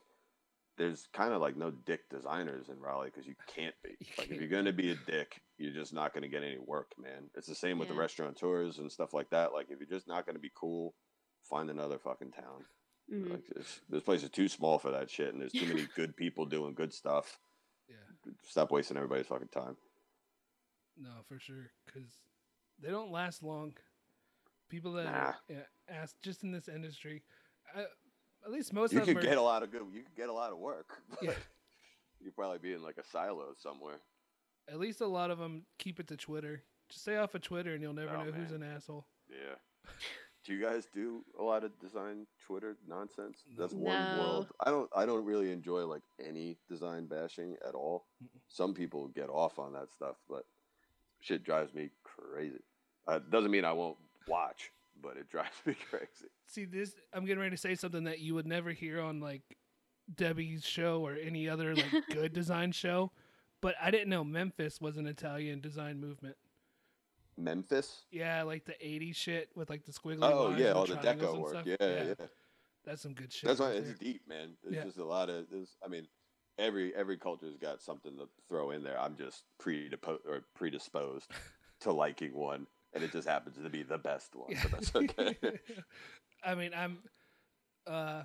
[0.77, 3.89] there's kind of like no dick designers in Raleigh because you can't be.
[3.99, 6.59] You Like, if can't you're gonna be a dick, you're just not gonna get any
[6.59, 7.31] work, man.
[7.33, 9.53] It's the same with the restaurateurs and stuff like that.
[9.53, 10.93] Like, if you're just not gonna be cool,
[11.43, 12.65] find another fucking town.
[13.11, 13.31] Mhm.
[13.31, 16.15] Like, it's, this place is too small for that shit, and there's too many good
[16.15, 17.39] people doing good stuff.
[18.47, 19.75] Stop wasting everybody's fucking time.
[20.97, 22.09] No, for sure, because
[22.81, 23.73] they don't last long.
[24.69, 25.33] People that Nah.
[25.49, 27.21] yeah, asked just in this industry,
[27.75, 27.81] I,
[28.45, 29.27] at least most You of them could are.
[29.29, 29.81] get a lot of good.
[29.93, 31.01] You could get a lot of work.
[31.21, 31.31] Yeah.
[32.23, 33.99] You'd probably be in like a silo somewhere.
[34.67, 36.63] at least a lot of them keep it to Twitter.
[36.89, 39.05] Just stay off of Twitter, and you'll never Oh, know who's an asshole.
[39.29, 39.55] Yeah.
[40.45, 43.43] Do you guys do a lot of design Twitter nonsense?
[43.49, 43.63] No.
[43.63, 44.17] That's one No.
[44.19, 44.47] world.
[44.59, 44.89] I don't.
[44.95, 48.05] I don't really enjoy like any design bashing at all.
[48.47, 50.45] Some people get off on that stuff, but
[51.19, 52.61] shit drives me crazy.
[53.07, 54.71] Uh, doesn't mean I won't watch,
[55.01, 56.29] but it drives me crazy.
[56.45, 56.93] See this?
[57.11, 59.41] I'm getting ready to say something that you would never hear on like
[60.15, 63.11] Debbie's show or any other like good design show.
[63.61, 66.35] But I didn't know Memphis was an Italian design movement.
[67.37, 68.05] Memphis.
[68.11, 71.39] Yeah, like the '80s shit with like the squiggly Oh lines yeah, all the deco
[71.39, 71.65] work.
[71.65, 72.25] Yeah, yeah, yeah.
[72.85, 73.47] That's some good shit.
[73.47, 73.95] That's why right it's there.
[73.99, 74.51] deep, man.
[74.63, 74.83] There's Yeah.
[74.83, 75.49] just a lot of.
[75.49, 76.07] There's, I mean,
[76.57, 78.99] every every culture's got something to throw in there.
[78.99, 81.29] I'm just predisposed or predisposed
[81.81, 84.55] to liking one, and it just happens to be the best one.
[84.55, 85.35] So that's okay.
[86.45, 86.99] I mean, I'm.
[87.87, 88.23] Uh,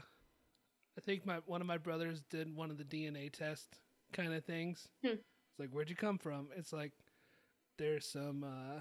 [0.99, 3.79] I think my one of my brothers did one of the DNA test
[4.13, 4.89] kind of things.
[5.03, 5.13] Hmm.
[5.13, 6.49] It's like, where'd you come from?
[6.57, 6.93] It's like
[7.79, 8.45] there's some.
[8.45, 8.81] Uh,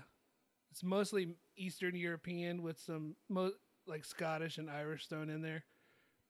[0.72, 3.52] it's mostly Eastern European with some mo-
[3.88, 5.64] like Scottish and Irish thrown in there,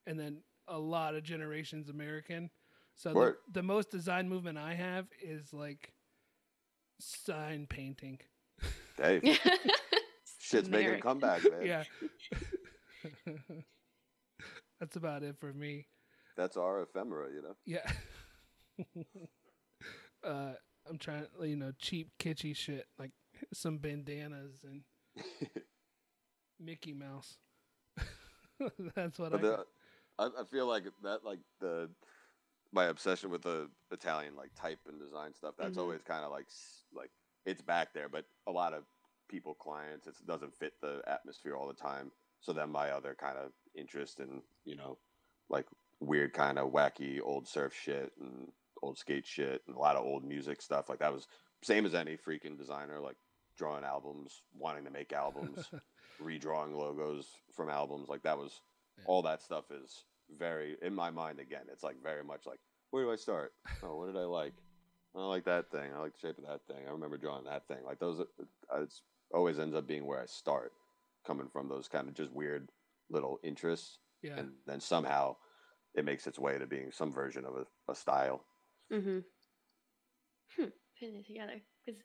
[0.07, 2.49] and then a lot of generations American.
[2.95, 5.93] So the, the most design movement I have is like
[6.99, 8.19] sign painting.
[8.97, 9.39] hey,
[10.39, 11.65] shit's making a comeback, man.
[11.65, 11.83] Yeah.
[14.79, 15.87] That's about it for me.
[16.37, 17.55] That's our ephemera, you know.
[17.65, 17.89] Yeah.
[20.23, 20.53] uh,
[20.89, 23.11] I'm trying, you know, cheap, kitschy shit like
[23.53, 24.83] some bandanas and
[26.59, 27.37] Mickey Mouse.
[28.95, 29.41] That's what But I.
[29.41, 29.65] the,
[30.19, 31.89] I, feel like that, like the
[32.71, 35.55] my obsession with the Italian like type and design stuff.
[35.57, 35.81] That's Mhm.
[35.81, 36.47] always kind of like
[36.93, 37.11] like
[37.45, 38.83] it's back there, but a lot of
[39.29, 42.11] people, clients, it doesn't fit the atmosphere all the time.
[42.41, 44.97] So then my other kind of interest in you know
[45.49, 45.65] like
[45.99, 50.05] weird kind of wacky old surf shit and old skate shit and a lot of
[50.05, 51.27] old music stuff like that was
[51.61, 53.17] same as any freaking designer like
[53.60, 55.70] drawing albums wanting to make albums
[56.24, 58.62] redrawing logos from albums like that was
[58.97, 59.03] Yeah.
[59.07, 60.05] all that stuff is
[60.38, 62.60] very in my mind again it's like very much like
[62.91, 63.51] where do i start
[63.84, 64.53] oh what did i like
[65.16, 67.68] i like that thing i like the shape of that thing i remember drawing that
[67.68, 69.01] thing like those are- it's
[69.34, 70.72] always ends up being where i start
[71.28, 72.72] coming from those kind of just weird
[73.10, 74.38] little interests yeah.
[74.38, 75.36] and then somehow
[75.95, 78.43] it makes its way to being some version of a, a style
[78.91, 79.20] Mm-hmm.
[80.57, 80.70] Hmm.
[80.99, 81.62] Putting it together.
[81.86, 82.01] Because,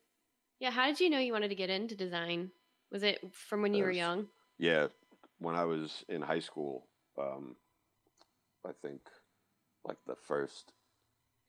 [0.60, 2.50] yeah, how did you know you wanted to get into design?
[2.90, 4.28] Was it from when you were young?
[4.58, 4.88] Yeah,
[5.38, 6.86] when I was in high school,
[7.18, 7.56] um,
[8.64, 9.00] I think
[9.84, 10.72] like the first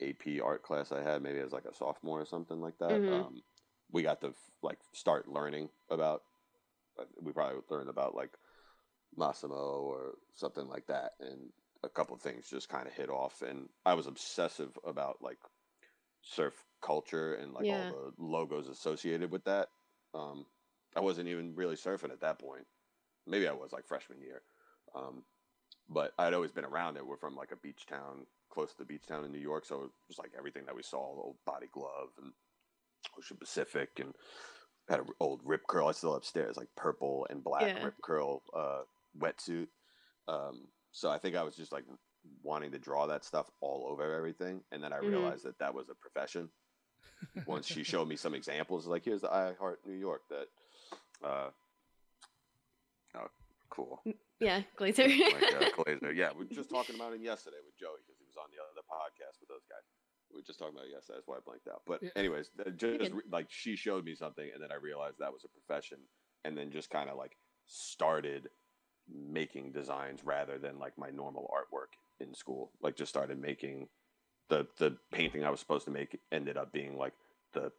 [0.01, 2.89] AP art class I had, maybe as like a sophomore or something like that.
[3.01, 3.25] Mhm.
[3.27, 3.43] Um,
[3.91, 6.23] we got to like start learning about.
[6.99, 8.31] uh, We probably learned about like
[9.15, 11.53] Massimo or something like that, and
[11.83, 13.41] a couple of things just kind of hit off.
[13.41, 15.37] And I was obsessive about like
[16.21, 17.71] surf culture and like Yeah.
[17.71, 19.69] all the logos associated with that.
[20.13, 20.47] Um,
[20.95, 22.67] I wasn't even really surfing at that point.
[23.27, 24.43] Maybe I was like freshman year.
[24.95, 25.25] Um,
[25.89, 27.07] but I'd always been around it.
[27.07, 29.65] We're from like a beach town, close to the beach town in New York.
[29.65, 32.33] So it was like everything that we saw, the old body glove and
[33.17, 34.15] Ocean Pacific and
[34.89, 35.87] had an old rip curl.
[35.87, 37.79] I still upstairs, like purple and black Yeah.
[37.79, 38.83] rip curl uh,
[39.17, 39.69] wetsuit.
[40.27, 41.85] Um, so I think I was just like
[42.43, 44.63] wanting to draw that stuff all over everything.
[44.71, 45.35] And then I Mhm.
[45.37, 46.51] realized that that was a profession
[47.45, 50.47] once she showed me some examples, like here's the I Heart New York that,
[51.27, 51.49] uh,
[53.15, 53.27] oh,
[53.69, 54.01] cool,
[54.39, 55.07] Yeah, Glaser.
[55.07, 56.13] like uh, Glaser.
[56.13, 58.61] Yeah, we were just talking about him yesterday with Joey because he was on the
[58.61, 59.83] other podcast with those guys.
[60.31, 61.17] We were just talking about it yesterday.
[61.19, 61.81] That's why I blanked out.
[61.85, 62.09] But Yeah.
[62.15, 65.49] anyways, just re- like she showed me something, and then I realized that was a
[65.49, 65.99] profession,
[66.43, 67.37] and then just kind of like
[67.67, 68.49] started
[69.07, 72.71] making designs rather than like my normal artwork in school.
[72.81, 73.87] Like just started making
[74.49, 77.13] the the painting I was supposed to make ended up being like
[77.53, 77.71] the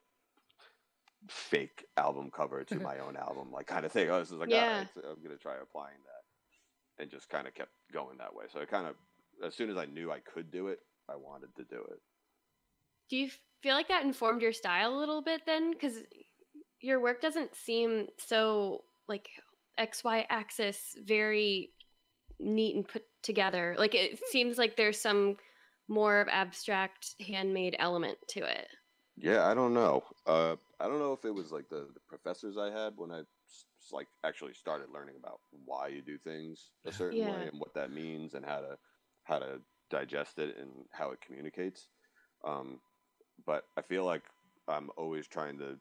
[1.29, 4.11] fake album cover to my own album, like kind of thing.
[4.11, 4.85] I was just like, Yeah.
[4.97, 8.47] all right, I'm gonna try applying that, and just kind of kept going that way.
[8.53, 8.95] So it kind of,
[9.45, 12.01] as soon as I knew I could do it, I wanted to do it.
[13.09, 13.31] Do you
[13.63, 15.71] feel like that informed your style a little bit then?
[15.73, 15.99] Because
[16.81, 19.29] your work doesn't seem so like
[19.79, 21.71] XY axis very
[22.41, 23.75] neat and put together.
[23.79, 25.37] Like it seems like there's some
[25.89, 28.69] more of abstract handmade element to it.
[29.17, 30.03] Yeah, I don't know.
[30.27, 33.23] Uh, I don't know if it was like the, the professors I had when I
[33.93, 37.27] like actually started learning about why you do things a certain Yeah.
[37.27, 38.79] way and what that means and how to
[39.25, 41.89] how to digest it and how it communicates.
[42.45, 42.81] Um,
[43.45, 44.25] but I feel like
[44.69, 45.81] I'm always trying to.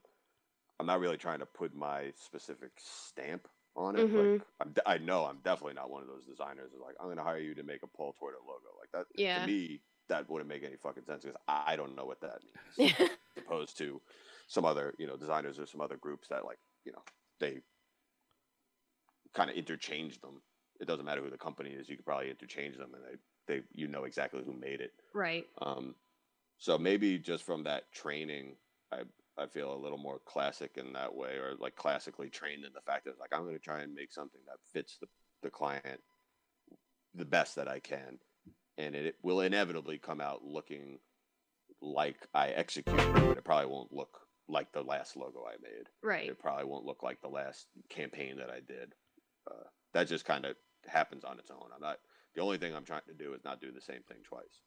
[0.80, 4.08] I'm not really trying to put my specific stamp on it.
[4.08, 4.14] Mhm.
[4.14, 6.72] Like I'm, I know I'm definitely not one of those designers.
[6.74, 8.78] Who's like I'm going to hire you to make a Paul Torta logo.
[8.80, 9.36] Like that Yeah.
[9.36, 12.40] to me, that wouldn't make any fucking sense because I don't know what that
[12.78, 12.94] means.
[13.38, 14.02] Opposed to
[14.48, 17.02] some other you know designers or some other groups that like you know
[17.40, 17.62] they
[19.34, 20.42] kind of interchange them.
[20.80, 23.04] It doesn't matter who the company is you could probably interchange them and
[23.48, 24.94] they, they you know exactly who made it.
[25.14, 25.46] Right.
[25.62, 25.96] um,
[26.58, 28.56] so maybe just from that training
[28.92, 29.00] i
[29.38, 32.82] i feel a little more classic in that way or like classically trained in the
[32.82, 35.08] fact that like i'm going to try and make something that fits the,
[35.44, 36.00] the client
[37.14, 38.18] the best that i can
[38.78, 41.00] and it will inevitably come out looking
[41.82, 45.88] like I executed, but it probably won't look like the last logo I made.
[46.04, 46.30] Right.
[46.30, 48.94] It probably won't look like the last campaign that I did.
[49.50, 50.56] Uh, that just kind of
[50.88, 51.70] happens on its own.
[51.74, 51.98] I'm not.
[52.36, 54.62] The only thing I'm trying to do is not do the same thing twice.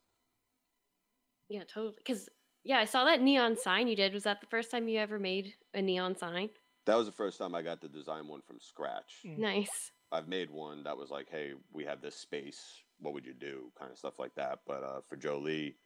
[1.48, 1.94] Yeah, totally.
[1.96, 2.28] Because
[2.64, 4.14] yeah, I saw that neon sign you did.
[4.14, 6.50] Was that the first time you ever made a neon sign?
[6.86, 9.20] That was the first time I got to design one from scratch.
[9.26, 9.38] Mm.
[9.38, 9.92] Nice.
[10.10, 12.62] I've made one that was like, hey, we have this space.
[13.00, 13.70] What would you do?
[13.78, 14.60] Kind of stuff like that.
[14.66, 15.76] But uh, for Jolie,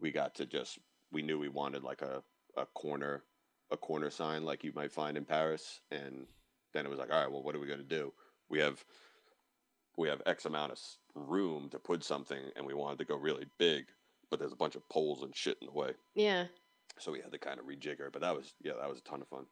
[0.00, 0.78] we got to just
[1.10, 2.22] we knew we wanted like a,
[2.56, 3.22] a corner
[3.70, 6.26] a corner sign like you might find in Paris, and
[6.74, 8.12] then it was like, all right, well, what are we gonna do?
[8.50, 8.84] We have
[9.96, 10.78] we have X amount of
[11.14, 13.86] room to put something, and we wanted to go really big,
[14.30, 16.46] but there's a bunch of poles and shit in the way, Yeah.
[16.98, 18.10] so we had to kind of rejigger.
[18.12, 19.46] But that was yeah, that was a ton of fun.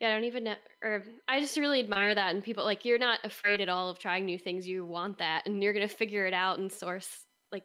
[0.00, 0.56] Yeah, I don't even know.
[0.82, 3.98] Or I just really admire that and people like you're not afraid at all of
[3.98, 4.66] trying new things.
[4.66, 7.64] You want that, and you're gonna figure it out and source like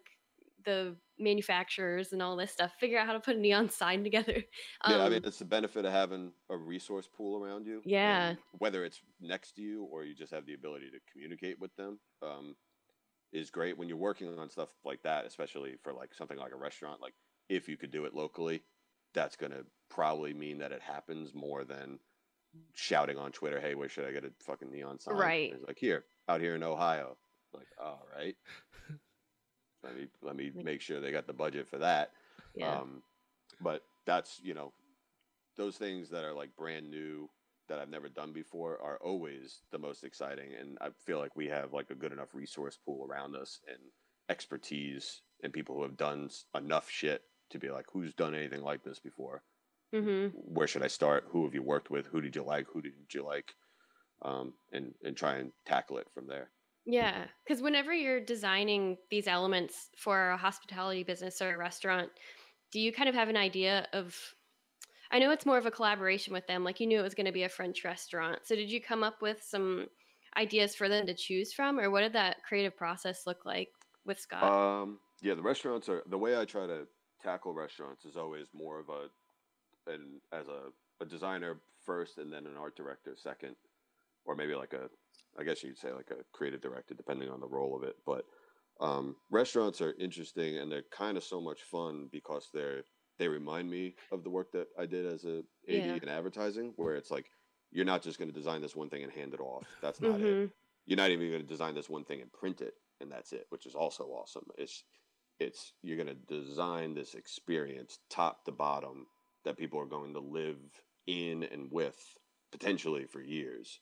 [0.63, 2.73] the manufacturers and all this stuff.
[2.79, 4.43] Figure out how to put a neon sign together.
[4.85, 7.83] yeah, I Um, mean, it's the benefit of having a resource pool around you.
[7.83, 8.35] Yeah.
[8.57, 11.99] Whether it's next to you or you just have the ability to communicate with them,
[12.21, 12.55] um,
[13.33, 16.57] is great when you're working on stuff like that, especially for like something like a
[16.57, 17.01] restaurant.
[17.01, 17.15] Like,
[17.49, 18.63] if you could do it locally,
[19.13, 21.99] that's going to probably mean that it happens more than
[22.73, 25.53] shouting on Twitter, "Hey, where should I get a fucking neon sign?" Right.
[25.53, 27.17] It's like here, out here in Ohio.
[27.53, 28.35] Like, all right.
[29.83, 32.11] let me let me make sure they got the budget for that.
[32.55, 32.79] yeah.
[32.79, 33.03] Um,
[33.61, 34.73] but that's you know,
[35.57, 37.29] those things that are like brand new
[37.67, 41.47] that I've never done before are always the most exciting, and I feel like we
[41.47, 43.79] have like a good enough resource pool around us and
[44.29, 48.83] expertise and people who have done enough shit to be like, who's done anything like
[48.83, 49.43] this before?
[49.91, 51.25] Hmm Where should I start?
[51.29, 52.07] Who have you worked with?
[52.07, 52.67] Who did you like?
[52.67, 53.55] Who didn't you like?
[54.21, 56.51] Um, and and try and tackle it from there.
[56.85, 62.11] Yeah, because whenever you're designing these elements for a hospitality business or a restaurant,
[62.71, 64.35] do you kind of have an idea of?
[65.11, 66.63] I know it's more of a collaboration with them.
[66.63, 69.03] Like you knew it was going to be a French restaurant, so did you come
[69.03, 69.87] up with some
[70.37, 73.69] ideas for them to choose from, or what did that creative process look like
[74.05, 74.53] with Scott?
[74.81, 76.87] Um, yeah, the restaurants are the way I try to
[77.21, 79.09] tackle restaurants is always more of a
[79.91, 80.69] an as a,
[81.01, 83.55] a designer first and then an art director second,
[84.25, 84.89] or maybe like a
[85.37, 87.95] I guess you'd say like a creative director depending on the role of it.
[88.05, 88.25] But
[88.79, 92.83] um, restaurants are interesting and they're kind of so much fun because they're
[93.19, 95.99] they remind me of the work that I did as a AD Yeah.
[96.01, 97.27] in advertising, where it's like
[97.71, 99.65] you're not just going to design this one thing and hand it off.
[99.81, 100.51] That's not it Mhm.
[100.85, 103.45] you're not even going to design this one thing and print it and that's it
[103.49, 104.83] which is also awesome it's
[105.39, 109.07] it's you're going to design this experience top to bottom
[109.43, 112.17] that people are going to live in and with
[112.51, 113.81] potentially for years.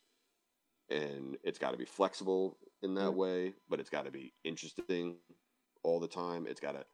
[0.90, 5.20] And it's got to be flexible in that way but it's got to be interesting
[5.84, 6.48] all the time.
[6.48, 6.86] It's got to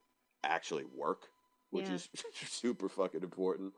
[0.43, 1.30] actually work
[1.72, 1.91] which Yeah.
[1.91, 3.74] is super fucking important.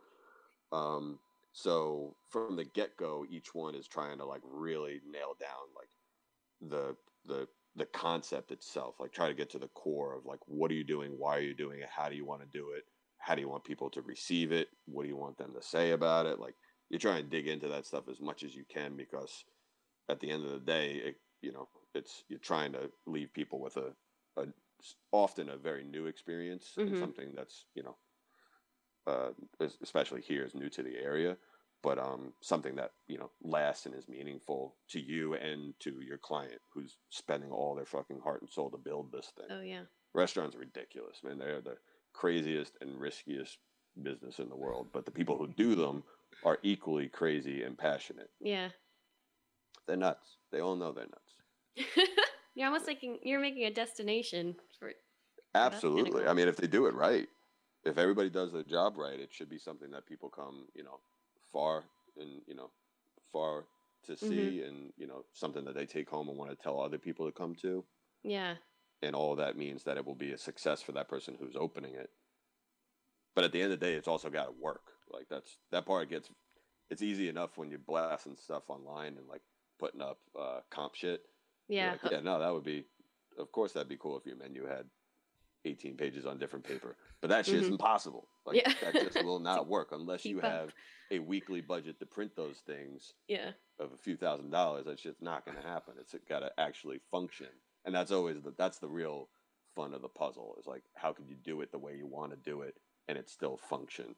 [0.72, 1.20] Um
[1.54, 5.92] so from the get-go each one is trying to like really nail down like
[6.62, 10.72] the the the concept itself like try to get to the core of like what
[10.72, 11.18] are you doing?
[11.20, 11.90] Why are you doing it?
[11.90, 12.86] How do you want to do it
[13.28, 15.92] how do you want people to receive it what do you want them to say
[15.92, 16.56] about it like
[16.90, 19.44] you try and dig into that stuff as much as you can because
[20.10, 23.60] at the end of the day it, you know it's you're trying to leave people
[23.60, 23.94] with a,
[24.38, 24.48] a
[25.12, 27.00] often a very new experience and Mhm.
[27.00, 27.98] something that's you know
[29.06, 29.32] uh,
[29.82, 31.38] especially here, is new to the area,
[31.82, 36.18] but um, something that you know lasts and is meaningful to you and to your
[36.18, 39.48] client who's spending all their fucking heart and soul to build this thing.
[39.50, 39.84] Oh yeah.
[40.14, 41.38] Restaurants are ridiculous, man.
[41.38, 41.78] They're the
[42.18, 43.60] craziest and riskiest
[44.02, 46.04] business in the world, but the people who do them
[46.46, 48.32] are equally crazy and passionate.
[48.40, 48.70] Yeah.
[49.88, 50.38] They're nuts.
[50.52, 51.36] They all know they're nuts.
[52.56, 54.92] you're almost making you're making a destination for
[55.56, 56.22] Absolutely.
[56.22, 56.30] cool.
[56.30, 57.28] I mean, if they do it right,
[57.86, 61.00] if everybody does their job right, it should be something that people come, you know,
[61.52, 61.86] far
[62.18, 62.72] and you know,
[63.32, 63.66] far
[64.04, 64.28] to Mm-hmm.
[64.30, 67.26] see, and you know, something that they take home and want to tell other people
[67.26, 67.86] to come to.
[68.24, 68.58] yeah.
[69.02, 71.56] And all of that means that it will be a success for that person who's
[71.56, 72.10] opening it.
[73.36, 74.82] But at the end of the day, it's also got to work.
[75.12, 76.30] Like that's that part gets.
[76.90, 79.42] It's easy enough when you're blasting stuff online and like
[79.80, 81.22] putting up uh, comp shit.
[81.68, 81.96] Yeah.
[82.02, 82.86] like, yeah, no, that would be,
[83.38, 84.86] of course, that'd be cool if your menu had
[85.66, 86.96] 18 pages on different paper.
[87.20, 87.72] But that shit's Mhm.
[87.72, 88.30] impossible.
[88.46, 88.74] Like, Yeah.
[88.82, 90.74] that just will not work unless you have
[91.12, 93.52] a weekly budget to print those things Yeah.
[93.80, 94.86] of a few thousand dollars.
[94.86, 95.96] That shit's not going to happen.
[96.00, 97.50] It's got to actually function.
[97.86, 99.30] And that's always the, that's the real
[99.76, 102.32] fun of the puzzle is like, how can you do it the way you want
[102.32, 102.76] to do it
[103.08, 104.16] and it still function?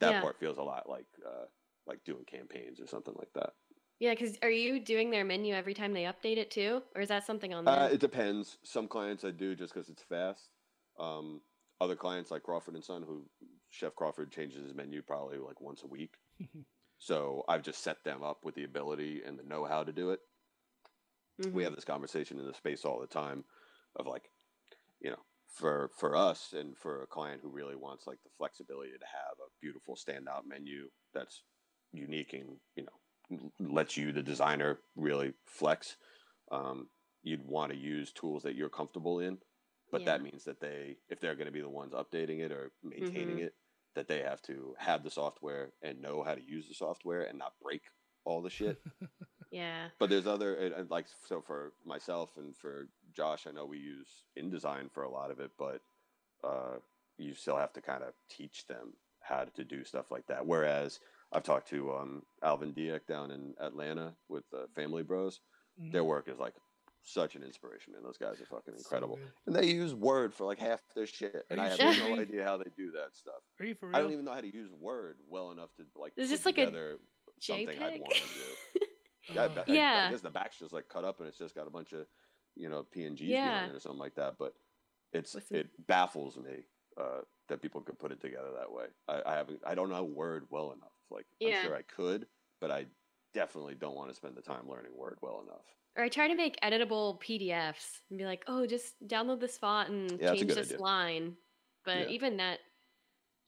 [0.00, 0.20] That Yeah.
[0.20, 1.46] part feels a lot like, uh,
[1.86, 3.54] like doing campaigns or something like that.
[3.98, 7.08] Yeah, because are you doing their menu every time they update it too, or is
[7.08, 7.74] that something on there?
[7.74, 8.58] Uh, it depends.
[8.62, 10.50] Some clients I do just because it's fast.
[10.98, 11.40] Um,
[11.80, 13.24] other clients like Crawford and Son, who
[13.70, 16.16] Chef Crawford changes his menu probably like once a week.
[16.98, 20.20] so I've just set them up with the ability and the know-how to do it.
[21.40, 21.52] Mhm.
[21.52, 23.44] We have this conversation in the space all the time
[23.96, 24.30] of like,
[25.00, 28.92] you know, for for us and for a client who really wants like the flexibility
[28.92, 31.42] to have a beautiful standout menu that's
[31.92, 35.96] unique and you know lets you the designer really flex
[36.50, 36.88] um,
[37.22, 39.38] you'd want to use tools that you're comfortable in
[39.90, 42.72] but that means that they if they're going to be the ones updating it or
[42.82, 43.40] maintaining Mhm.
[43.40, 43.54] it
[43.94, 47.38] that they have to have the software and know how to use the software and
[47.38, 47.82] not break
[48.24, 48.78] all the shit
[49.50, 49.88] yeah.
[49.98, 53.78] but there's other and- and like so for myself and for Josh, I know we
[53.78, 55.80] use InDesign for a lot of it, but
[56.44, 56.76] uh,
[57.18, 60.46] you still have to kind of teach them how to do stuff like that.
[60.46, 61.00] Whereas
[61.32, 65.40] I've talked to um, Alvin Diak down in Atlanta with uh, Family Bros.
[65.80, 65.92] Mhm.
[65.92, 66.54] Their work is like
[67.02, 68.02] such an inspiration, man.
[68.02, 69.30] Those guys are fucking incredible, good.
[69.46, 72.08] and they use Word for like half their shit, and I have sure?
[72.16, 73.34] no idea how they do that stuff.
[73.60, 73.96] Are you for real?
[73.96, 76.46] I don't even know how to use Word well enough to like Is put this
[76.46, 76.98] like a together
[77.40, 78.00] something I'd JPEG?
[78.00, 78.20] want to
[78.80, 78.80] do.
[79.32, 81.54] Yeah, I, bet- I- I guess the back's just like cut up and it's just
[81.54, 82.06] got a bunch of,
[82.54, 83.44] you know, PNGs Yeah.
[83.48, 84.34] behind it or something like that.
[84.38, 84.54] But
[85.12, 86.64] it's With some- it baffles me
[86.96, 88.86] uh, that people could put it together that way.
[89.08, 90.92] I, I haven't I don't know Word well enough.
[91.10, 91.58] Like Yeah.
[91.58, 92.26] I'm sure I could,
[92.60, 92.86] but I
[93.34, 95.64] definitely don't want to spend the time learning Word well enough.
[95.96, 99.88] Or I try to make editable PDFs and be like, oh, just download this font
[99.90, 100.78] and Yeah, change this idea.
[100.80, 101.36] line.
[101.84, 102.08] But Yeah.
[102.08, 102.58] even that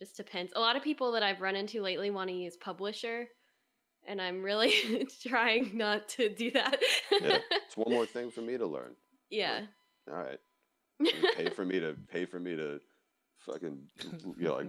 [0.00, 0.52] just depends.
[0.56, 3.26] A lot of people that I've run into lately want to use Publisher,
[4.08, 6.78] and I'm really trying not to do that.
[7.12, 8.94] Yeah, it's one more thing for me to learn.
[9.30, 9.60] yeah.
[10.10, 10.40] All right,
[11.36, 12.80] pay for me to pay for me to
[13.40, 13.78] fucking
[14.36, 14.68] you know like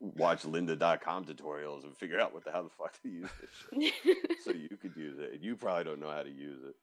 [0.00, 4.16] watch lynda.com tutorials and figure out what the hell the fuck to use this shit.
[4.44, 5.32] so you could use it.
[5.34, 6.74] And you probably don't know how to use it.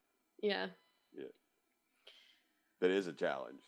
[0.42, 0.66] yeah.
[1.16, 1.26] Yeah.
[2.80, 3.60] That is a challenge.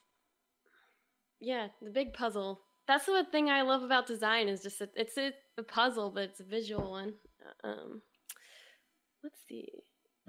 [1.41, 2.61] Yeah, the big puzzle.
[2.89, 6.24] That's the thing I love about design is just that it's a, a puzzle, but
[6.24, 7.14] it's a visual one.
[7.64, 8.03] Uh, Um,
[9.23, 9.68] let's see.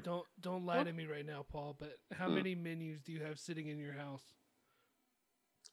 [0.03, 1.75] Don't don't lie Well- to me right now, Paul.
[1.79, 2.35] But how Hmm.
[2.35, 4.23] many menus do you have sitting in your house?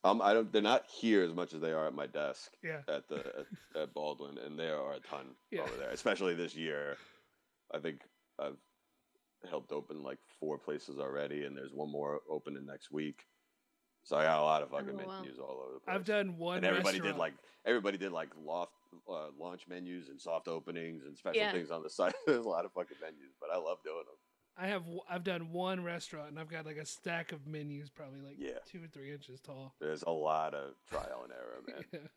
[0.03, 0.51] Um, I don't.
[0.51, 2.81] They're not here as much as they are at my desk Yeah.
[2.87, 3.45] at the at,
[3.83, 5.61] at Baldwin, and there are a ton Yeah.
[5.61, 5.89] over there.
[5.91, 6.97] Especially this year,
[7.71, 8.01] I think
[8.39, 8.57] I've
[9.49, 13.27] helped open like four places already, and there's one more opening next week.
[14.03, 15.21] So I got a lot of fucking Oh, wow.
[15.21, 15.95] menus all over the place.
[15.95, 16.57] I've done one.
[16.57, 17.33] and everybody did like
[17.65, 18.73] everybody did like loft
[19.09, 21.51] uh, launch menus and soft openings and special Yeah.
[21.51, 22.13] things on the side.
[22.27, 24.15] There's a lot of fucking menus, but I love doing them.
[24.57, 28.19] I have I've done one restaurant and I've got like a stack of menus, probably
[28.21, 28.59] like Yeah.
[28.69, 29.75] two or three inches tall.
[29.79, 31.61] There's a lot of trial and error,
[32.01, 32.09] man.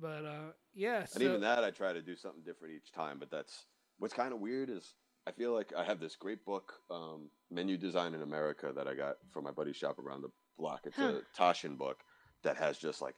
[0.00, 1.00] but uh, yeah.
[1.00, 3.18] And so- even that, I try to do something different each time.
[3.18, 3.64] But that's
[3.98, 4.94] what's kind of weird is
[5.26, 8.94] I feel like I have this great book, um, Menu Design in America, that I
[8.94, 10.82] got from my buddy's shop around the block.
[10.84, 11.20] It's Huh.
[11.20, 11.98] a Taschen book
[12.44, 13.16] that has just like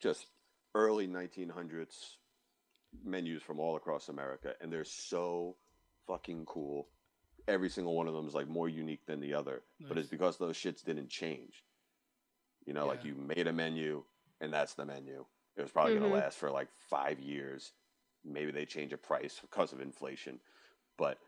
[0.00, 0.26] just
[0.74, 2.18] early 1900s
[3.04, 5.56] menus from all across America, and they're so
[6.06, 6.88] fucking cool.
[7.48, 10.38] Every single one of them is like more unique than the other, but it's because
[10.38, 11.64] those shits didn't change.
[12.66, 14.04] You know, like you made a menu,
[14.40, 15.24] and that's the menu.
[15.56, 16.00] It was probably Mhm.
[16.00, 17.72] going to last for like five years.
[18.24, 20.40] Maybe they change a price because of inflation,
[20.98, 21.18] but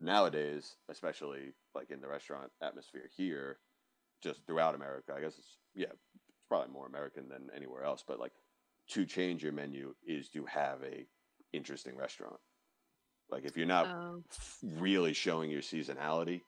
[0.00, 3.58] nowadays, especially like in the restaurant atmosphere here,
[4.22, 6.04] just throughout America, I guess it's yeah, it's
[6.48, 8.04] probably more American than anywhere else.
[8.06, 8.32] But like
[8.90, 11.06] to change your menu is to have a
[11.52, 12.40] interesting restaurant.
[13.30, 13.86] Like if you're not
[14.30, 16.42] f- really showing your seasonality,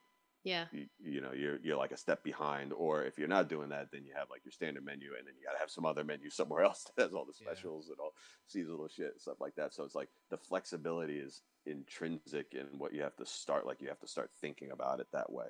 [0.44, 0.66] yeah.
[0.72, 2.72] you, you know you're you're like a step behind.
[2.72, 5.34] Or if you're not doing that, then you have like your standard menu, and then
[5.36, 7.48] you got to have some other menu somewhere else that has all the Yeah.
[7.52, 8.12] specials and all
[8.46, 9.74] seasonal shit and stuff like that.
[9.74, 13.66] So it's like the flexibility is intrinsic in what you have to start.
[13.66, 15.46] Like you have to start thinking about it that way.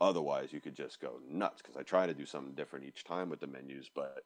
[0.00, 1.62] Otherwise, you could just go nuts.
[1.62, 4.24] Because I try to do something different each time with the menus, but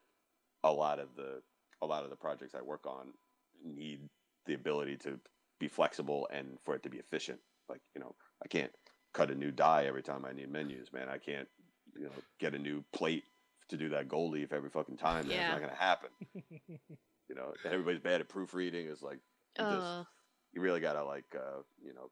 [0.65, 1.43] a lot of the
[1.83, 3.15] a lot of the projects I work on
[3.63, 4.09] need
[4.47, 5.21] the ability to
[5.59, 7.41] be flexible and for it to be efficient.
[7.69, 8.73] Like you know, I can't
[9.13, 11.09] cut a new die every time I need menus, man.
[11.09, 11.49] I can't
[11.95, 13.25] you know get a new plate
[13.69, 15.29] to do that gold leaf every fucking time.
[15.29, 15.39] man.
[15.39, 15.49] It's Yeah.
[15.49, 16.11] not gonna happen.
[17.29, 18.89] You know, everybody's bad at proofreading.
[18.89, 19.21] It's like
[19.59, 20.07] you just Oh,
[20.53, 22.11] you really gotta like uh, you know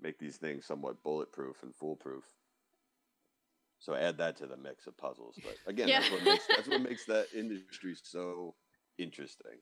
[0.00, 2.24] make these things somewhat bulletproof and foolproof.
[3.78, 5.38] So add that to the mix of puzzles.
[5.42, 8.56] But again, that's what makes that's what makes that industry so
[8.98, 9.58] interesting.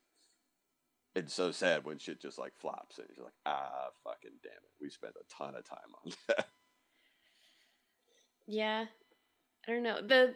[1.16, 4.70] It's so sad when shit just like flops and you're like, ah, fucking damn it,
[4.80, 6.46] we spent a ton of time on that.
[8.46, 8.84] yeah.
[9.68, 10.00] I don't know.
[10.00, 10.34] The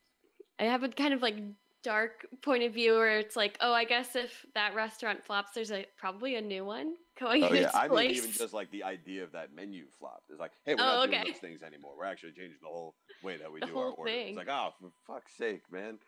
[0.58, 1.36] I have a kind of like
[1.84, 5.70] dark point of view where it's like, oh, I guess if that restaurant flops, there's
[5.70, 8.82] a probably a new one going Oh in yeah, I mean even just like the
[8.82, 10.30] idea of that menu flopped.
[10.30, 11.30] It's like, hey, we're Oh, not doing okay.
[11.32, 11.92] those things anymore.
[11.96, 14.10] We're actually changing the whole way that we The do our whole order.
[14.10, 14.28] thing.
[14.30, 15.98] It's like, oh, for fuck's sake, man.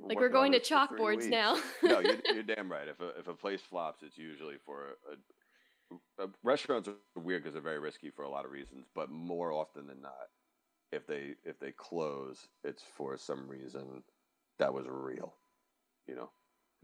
[0.00, 1.60] Like we're going to this for chalkboards now.
[1.82, 2.88] no, you're, you're damn right.
[2.88, 7.42] If a, if a place flops, it's usually for a, a, a restaurants are weird
[7.42, 8.86] because they're very risky for a lot of reasons.
[8.94, 10.28] But more often than not,
[10.92, 14.02] if they if they close, it's for some reason
[14.58, 15.34] that was real.
[16.06, 16.30] You know,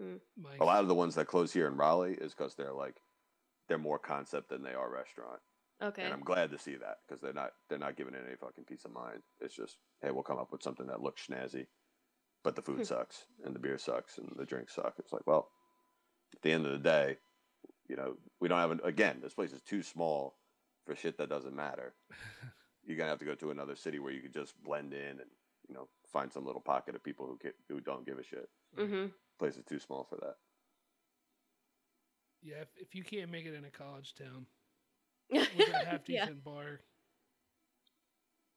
[0.01, 0.17] hmm.
[0.41, 2.97] My- a lot of the ones that close here in Raleigh is because they're like
[3.69, 5.41] they're more concept than they are restaurant.
[5.83, 6.03] okay.
[6.03, 8.65] And I'm glad to see that because they're not they're not giving it any fucking
[8.65, 9.23] peace of mind.
[9.41, 11.67] It's just hey, we'll come up with something that looks snazzy,
[12.45, 12.85] but the food Hmm.
[12.85, 14.95] sucks and the beer sucks and the drinks suck.
[14.99, 15.51] It's like well,
[16.35, 17.19] at the end of the day,
[17.89, 19.21] you know we don't have an again.
[19.23, 20.37] This place is too small
[20.87, 21.95] for shit that doesn't matter.
[22.87, 25.31] You're gonna have to go to another city where you could just blend in and
[25.69, 28.49] you know find some little pocket of people who get, who don't give a shit.
[28.79, 29.07] mm-hmm.
[29.39, 30.37] place is too small for that.
[32.43, 34.47] yeah, if, if you can't make it in a college town
[35.31, 36.27] with a half yeah.
[36.27, 36.81] decent bar.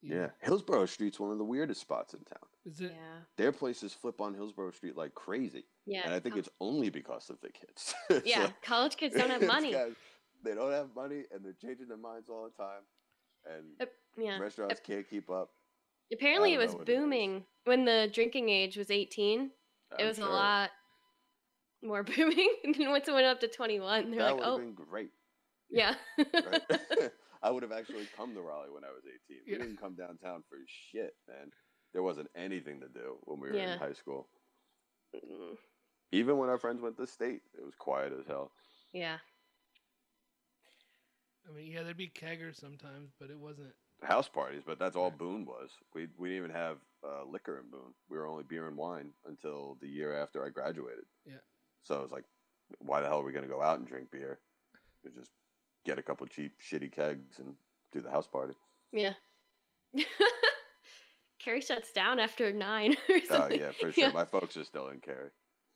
[0.02, 2.40] You Yeah, Hillsborough Street's one of the weirdest spots in town.
[2.66, 2.92] Is it?
[2.96, 3.20] Yeah.
[3.38, 5.66] Their places flip on Hillsborough Street like crazy.
[5.86, 6.02] Yeah.
[6.06, 7.94] and I think co- it's only because of the kids.
[8.26, 8.44] Yeah.
[8.46, 9.72] like- College kids don't have it's money.
[9.72, 9.94] guys-
[10.44, 12.84] they don't have money, and they're changing their minds all the time,
[13.46, 13.86] and Uh,
[14.18, 14.38] yeah.
[14.38, 15.50] restaurants can't keep up.
[16.14, 17.00] Apparently, it was know what it is.
[17.00, 19.42] booming when the drinking age was 18.
[19.42, 19.52] it
[20.02, 20.70] I'm was sure a lot
[21.82, 22.50] more booming.
[22.64, 25.12] and then once it went up to 21, they're That like, oh, been great.
[25.72, 25.96] yeah.
[26.18, 26.62] Right?
[27.48, 29.42] I would have actually come to Raleigh when I was 18.
[29.48, 30.58] We didn't come downtown for
[30.92, 31.50] shit, man.
[31.94, 33.74] There wasn't anything to do when we were Yeah.
[33.74, 34.28] in high school.
[35.16, 35.58] Mm,
[36.12, 38.52] Even when our friends went to state, it was quiet as hell.
[38.92, 39.20] yeah.
[41.48, 43.74] I mean, yeah, there'd be keggers sometimes, but it wasn't.
[44.04, 45.70] House parties, but that's all Boone was.
[45.94, 47.94] We we didn't even have uh, liquor in Boone.
[48.10, 51.06] We were only beer and wine until the year after I graduated.
[51.26, 51.40] Yeah.
[51.84, 52.26] So I was like,
[52.80, 54.40] why the hell are we gonna go out and drink beer?
[55.06, 55.32] We just
[55.88, 57.56] get a couple cheap shitty kegs and
[57.94, 58.54] do the house party.
[58.92, 59.14] Yeah.
[61.40, 64.12] Cary shuts down after nine or Oh yeah, for sure.
[64.12, 65.30] My folks are still in Cary.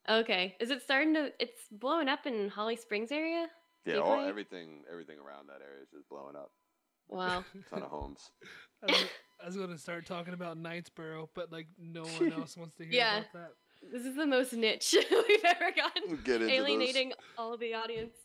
[0.10, 0.56] Okay.
[0.60, 1.32] Is it starting to?
[1.40, 3.48] It's blowing up in Holly Springs area.
[3.86, 6.52] Yeah, all everything everything around that area is just blowing up.
[7.08, 7.46] Wow.
[7.70, 8.32] ton of homes.
[8.88, 9.06] I was,
[9.42, 12.84] I was going to start talking about Knightsboro, but like no one else wants to
[12.84, 13.18] hear Yeah.
[13.20, 13.52] about that.
[13.94, 16.04] This is the most niche we've ever gotten.
[16.08, 16.52] We'll get into those.
[16.54, 18.16] Alienating all the audience.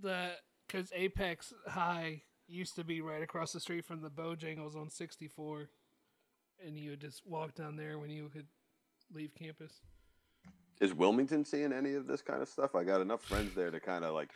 [0.00, 0.30] The
[0.68, 5.70] because Apex High used to be right across the street from the Bojangles on 64,
[6.64, 8.46] and you would just walk down there when you could
[9.12, 9.80] leave campus.
[10.80, 12.74] Is Wilmington seeing any of this kind of stuff?
[12.76, 14.30] I got enough friends there to kind of like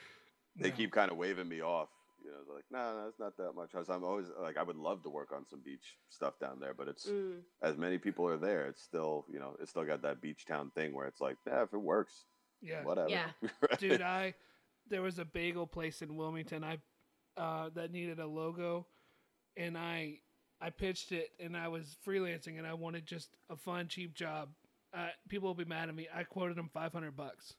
[0.56, 0.76] they No.
[0.76, 1.88] keep kind of waving me off.
[2.24, 3.70] You know, they're like, no, no, it's not that much.
[3.74, 6.88] I'm always like, I would love to work on some beach stuff down there, but
[6.88, 7.42] it's Mm.
[7.62, 10.70] as many people are there, it's still, you know, it's still got that beach town
[10.70, 12.26] thing where it's like, yeah, if it works,
[12.60, 13.10] Yeah, whatever.
[13.10, 13.32] Yeah.
[13.60, 13.78] Right?
[13.78, 14.34] dude i
[14.88, 16.78] there was a bagel place in wilmington i
[17.36, 18.86] uh that needed a logo
[19.56, 20.18] and i
[20.60, 24.48] i pitched it and i was freelancing and i wanted just a fun cheap job
[24.94, 27.54] uh people will be mad at me i quoted them 500 bucks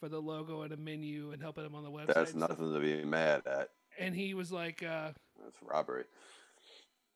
[0.00, 2.80] for the logo and a menu and helping him on the website That's nothing to
[2.80, 3.68] be mad at.
[3.98, 6.04] and he was like uh That's robbery.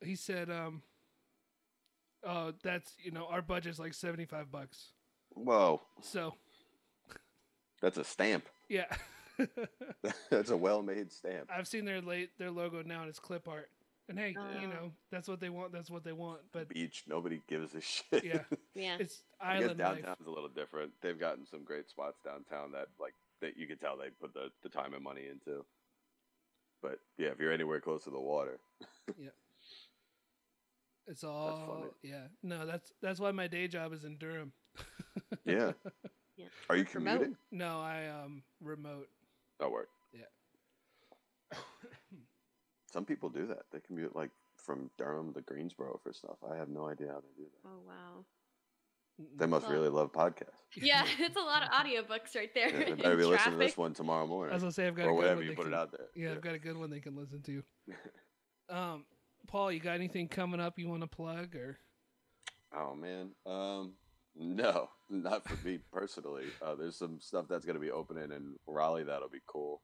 [0.01, 0.83] he said um
[2.25, 4.93] oh that's you know our budget's like 75 bucks
[5.35, 6.33] Whoa, so
[7.83, 8.47] that's a stamp.
[8.69, 8.85] yeah
[10.31, 11.49] that's a well-made stamp.
[11.55, 13.69] i've seen their late their logo now and it's clip art
[14.09, 14.67] And hey, you Oh.
[14.69, 15.73] know that's what they want.
[15.73, 16.41] That's what they want.
[16.53, 18.25] But Beach, nobody gives a shit.
[18.25, 18.43] yeah,
[18.75, 18.99] Yeah.
[19.01, 19.83] it's island.
[19.83, 20.27] I guess island life.
[20.29, 20.93] a little different.
[21.03, 24.51] They've gotten some great spots downtown that like that you can tell they put the,
[24.63, 25.65] the time and money into.
[26.83, 28.61] But yeah, if you're anywhere close to the water,
[29.19, 29.31] yeah,
[31.09, 32.29] It's all yeah.
[32.45, 34.53] No, that's that's why my day job is in Durham.
[35.45, 35.73] yeah.
[36.37, 36.47] Yeah.
[36.71, 37.13] Are you Work remote.
[37.15, 37.37] commuting?
[37.51, 39.09] No, I um remote.
[39.61, 39.89] Oh, work.
[40.13, 40.25] Yeah.
[42.93, 43.63] Some people do that.
[43.73, 46.37] They commute like from Durham to Greensboro for stuff.
[46.51, 47.69] I have no idea how they do that.
[47.69, 48.25] Oh wow.
[49.37, 50.51] They must Well- really love podcasts.
[50.77, 52.69] Yeah, it's a lot of audiobooks right there.
[52.69, 54.95] Yeah, they better be listening to this one tomorrow I was morning gonna say I've
[54.95, 56.09] got a or good whatever one you put can, it out there.
[56.15, 57.63] Yeah, I've got a good one they can listen to.
[58.69, 59.07] um,
[59.47, 61.79] Paul, you got anything coming up you want to plug or?
[62.77, 63.93] Oh man, um,
[64.39, 66.45] no, not for me personally.
[66.63, 69.83] Uh, there's some stuff that's gonna be opening in Raleigh that'll be cool.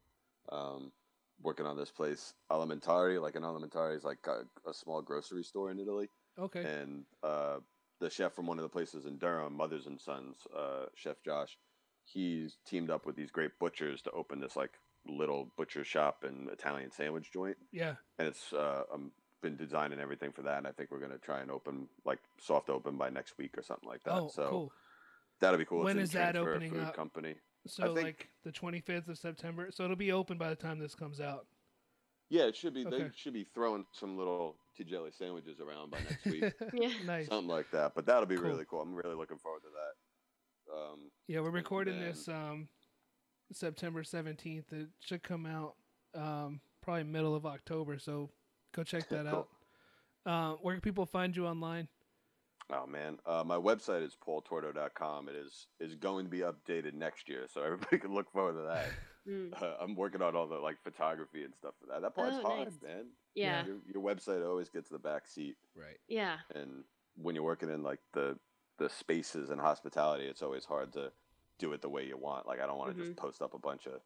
[0.51, 0.93] Um,
[1.41, 3.21] working on this place, Alimentari.
[3.21, 6.09] Like an Alimentari is like a, a small grocery store in Italy,
[6.39, 6.63] Okay.
[6.65, 7.59] and uh,
[8.01, 11.57] the chef from one of the places in Durham, Mothers and Sons, uh, Chef Josh,
[12.05, 14.73] he's teamed up with these great butchers to open this like
[15.07, 17.95] little butcher shop and Italian sandwich joint Yeah.
[18.21, 19.11] and it's uh, I'm
[19.43, 22.71] been designing everything for that, and I think we're gonna try and open like soft
[22.71, 24.15] open by next week or something like that.
[24.15, 24.73] Oh, so cool.
[25.41, 25.85] that'll be cool.
[25.85, 26.97] When it's is that opening Food up?
[26.97, 27.35] Company.
[27.67, 29.71] So think- like the 25th of September.
[29.71, 31.47] So it'll be open by the time this comes out.
[32.31, 32.85] Yeah, it should be.
[32.85, 36.89] They should be throwing some little tea jelly sandwiches around by next week, Yeah.
[37.05, 37.29] nice.
[37.29, 37.93] something like that.
[37.95, 38.47] But that'll be Cool.
[38.47, 38.81] really cool.
[38.81, 40.75] I'm really looking forward to that.
[40.75, 42.69] Um, Yeah, we're recording then- this um
[43.53, 44.73] September 17th.
[44.73, 45.75] It should come out
[46.15, 48.31] um probably middle of October, so
[48.73, 49.49] go check that Cool.
[50.27, 50.53] out.
[50.55, 51.89] Uh, where can people find you online?
[52.71, 55.29] oh man, uh, my website is paultorto.com.
[55.29, 58.63] It is is going to be updated next year, so everybody can look forward to
[58.69, 58.87] that.
[59.25, 59.53] Mm.
[59.63, 62.03] Uh, I'm working on all the like photography and stuff for that.
[62.03, 62.83] That part's Oh, hard, nice.
[62.83, 63.05] man.
[63.37, 63.65] Yeah.
[63.65, 65.55] Your, your website always gets the back seat.
[65.77, 65.99] Right.
[66.09, 66.39] Yeah.
[66.57, 66.83] and
[67.15, 68.37] when you're working in like the
[68.79, 71.13] the spaces and hospitality it's always hard to
[71.61, 73.59] do it the way you want like i don't want to just post up a
[73.61, 74.01] bunch of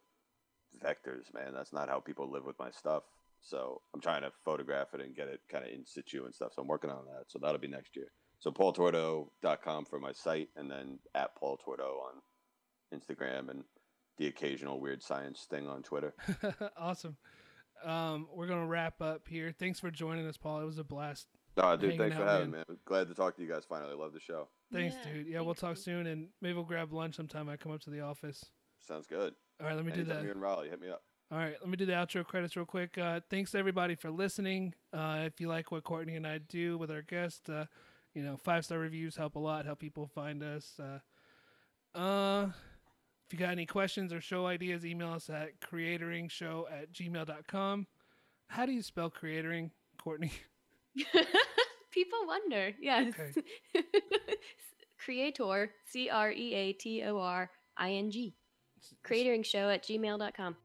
[0.85, 3.05] vectors man that's not how people live with my stuff
[3.47, 6.53] so i'm trying to photograph it and get it kind of in situ and stuff
[6.55, 8.09] so i'm working on that so that'll be next year
[8.39, 12.21] so paultordo.com for my site and then at paul tordo on
[12.99, 13.65] instagram and
[14.19, 16.15] the occasional weird science thing on twitter
[16.79, 17.17] awesome.
[17.85, 19.53] Um, we're gonna wrap up here.
[19.59, 20.63] Thanks for joining us, Paul.
[20.63, 21.27] It was a blast.
[21.59, 22.79] oh dude thanks for having me man.
[22.87, 25.27] glad to talk to you guys finally love the show Thanks, Yeah, dude.
[25.27, 25.85] Yeah, we'll talk dude.
[25.85, 27.49] soon, and maybe we'll grab lunch sometime.
[27.51, 28.43] I come up to the office.
[28.81, 30.23] sounds good All right, let me do Anytime that.
[30.25, 32.67] you're in raleigh hit me up All right, let me do the outro credits real
[32.67, 32.97] quick.
[32.97, 34.75] Uh, thanks everybody for listening.
[34.93, 37.67] Uh, if you like what Courtney and I do with our guests, uh,
[38.15, 40.79] you know, five star reviews help a lot, help people find us.
[40.79, 42.47] Uh, uh,
[43.27, 47.87] if you got any questions or show ideas, email us at creatoring.show at gmail.com.
[48.47, 49.71] How do you spell creatoring,
[50.01, 50.31] Courtney?
[51.91, 52.73] People wonder.
[52.81, 53.15] Yes.
[53.19, 53.43] Okay.
[55.05, 55.71] Creator.
[55.91, 58.35] C R E A T O R I N G.
[59.05, 60.57] Creatoring show at gmail.com.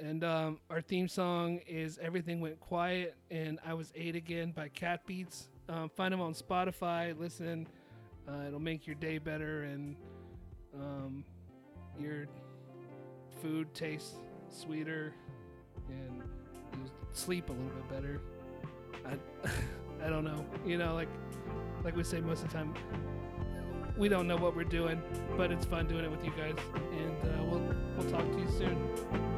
[0.00, 4.68] And um, our theme song is Everything Went Quiet and I Was Eight Again by
[4.68, 5.48] Cat Beats.
[5.68, 7.18] Um, find them on Spotify.
[7.18, 7.66] Listen.
[8.28, 9.96] Uh, it'll make your day better and
[10.74, 11.24] um,
[11.98, 12.26] your
[13.40, 14.16] food tastes
[14.50, 15.14] sweeter
[15.88, 16.22] and
[16.74, 18.20] you'll sleep a little bit better.
[19.06, 20.44] I, I don't know.
[20.64, 21.08] You know, like
[21.82, 22.74] like we say most of the time,
[23.96, 25.02] we don't know what we're doing,
[25.36, 26.54] but it's fun doing it with you guys.
[26.74, 29.37] And uh, we'll we'll talk to you soon.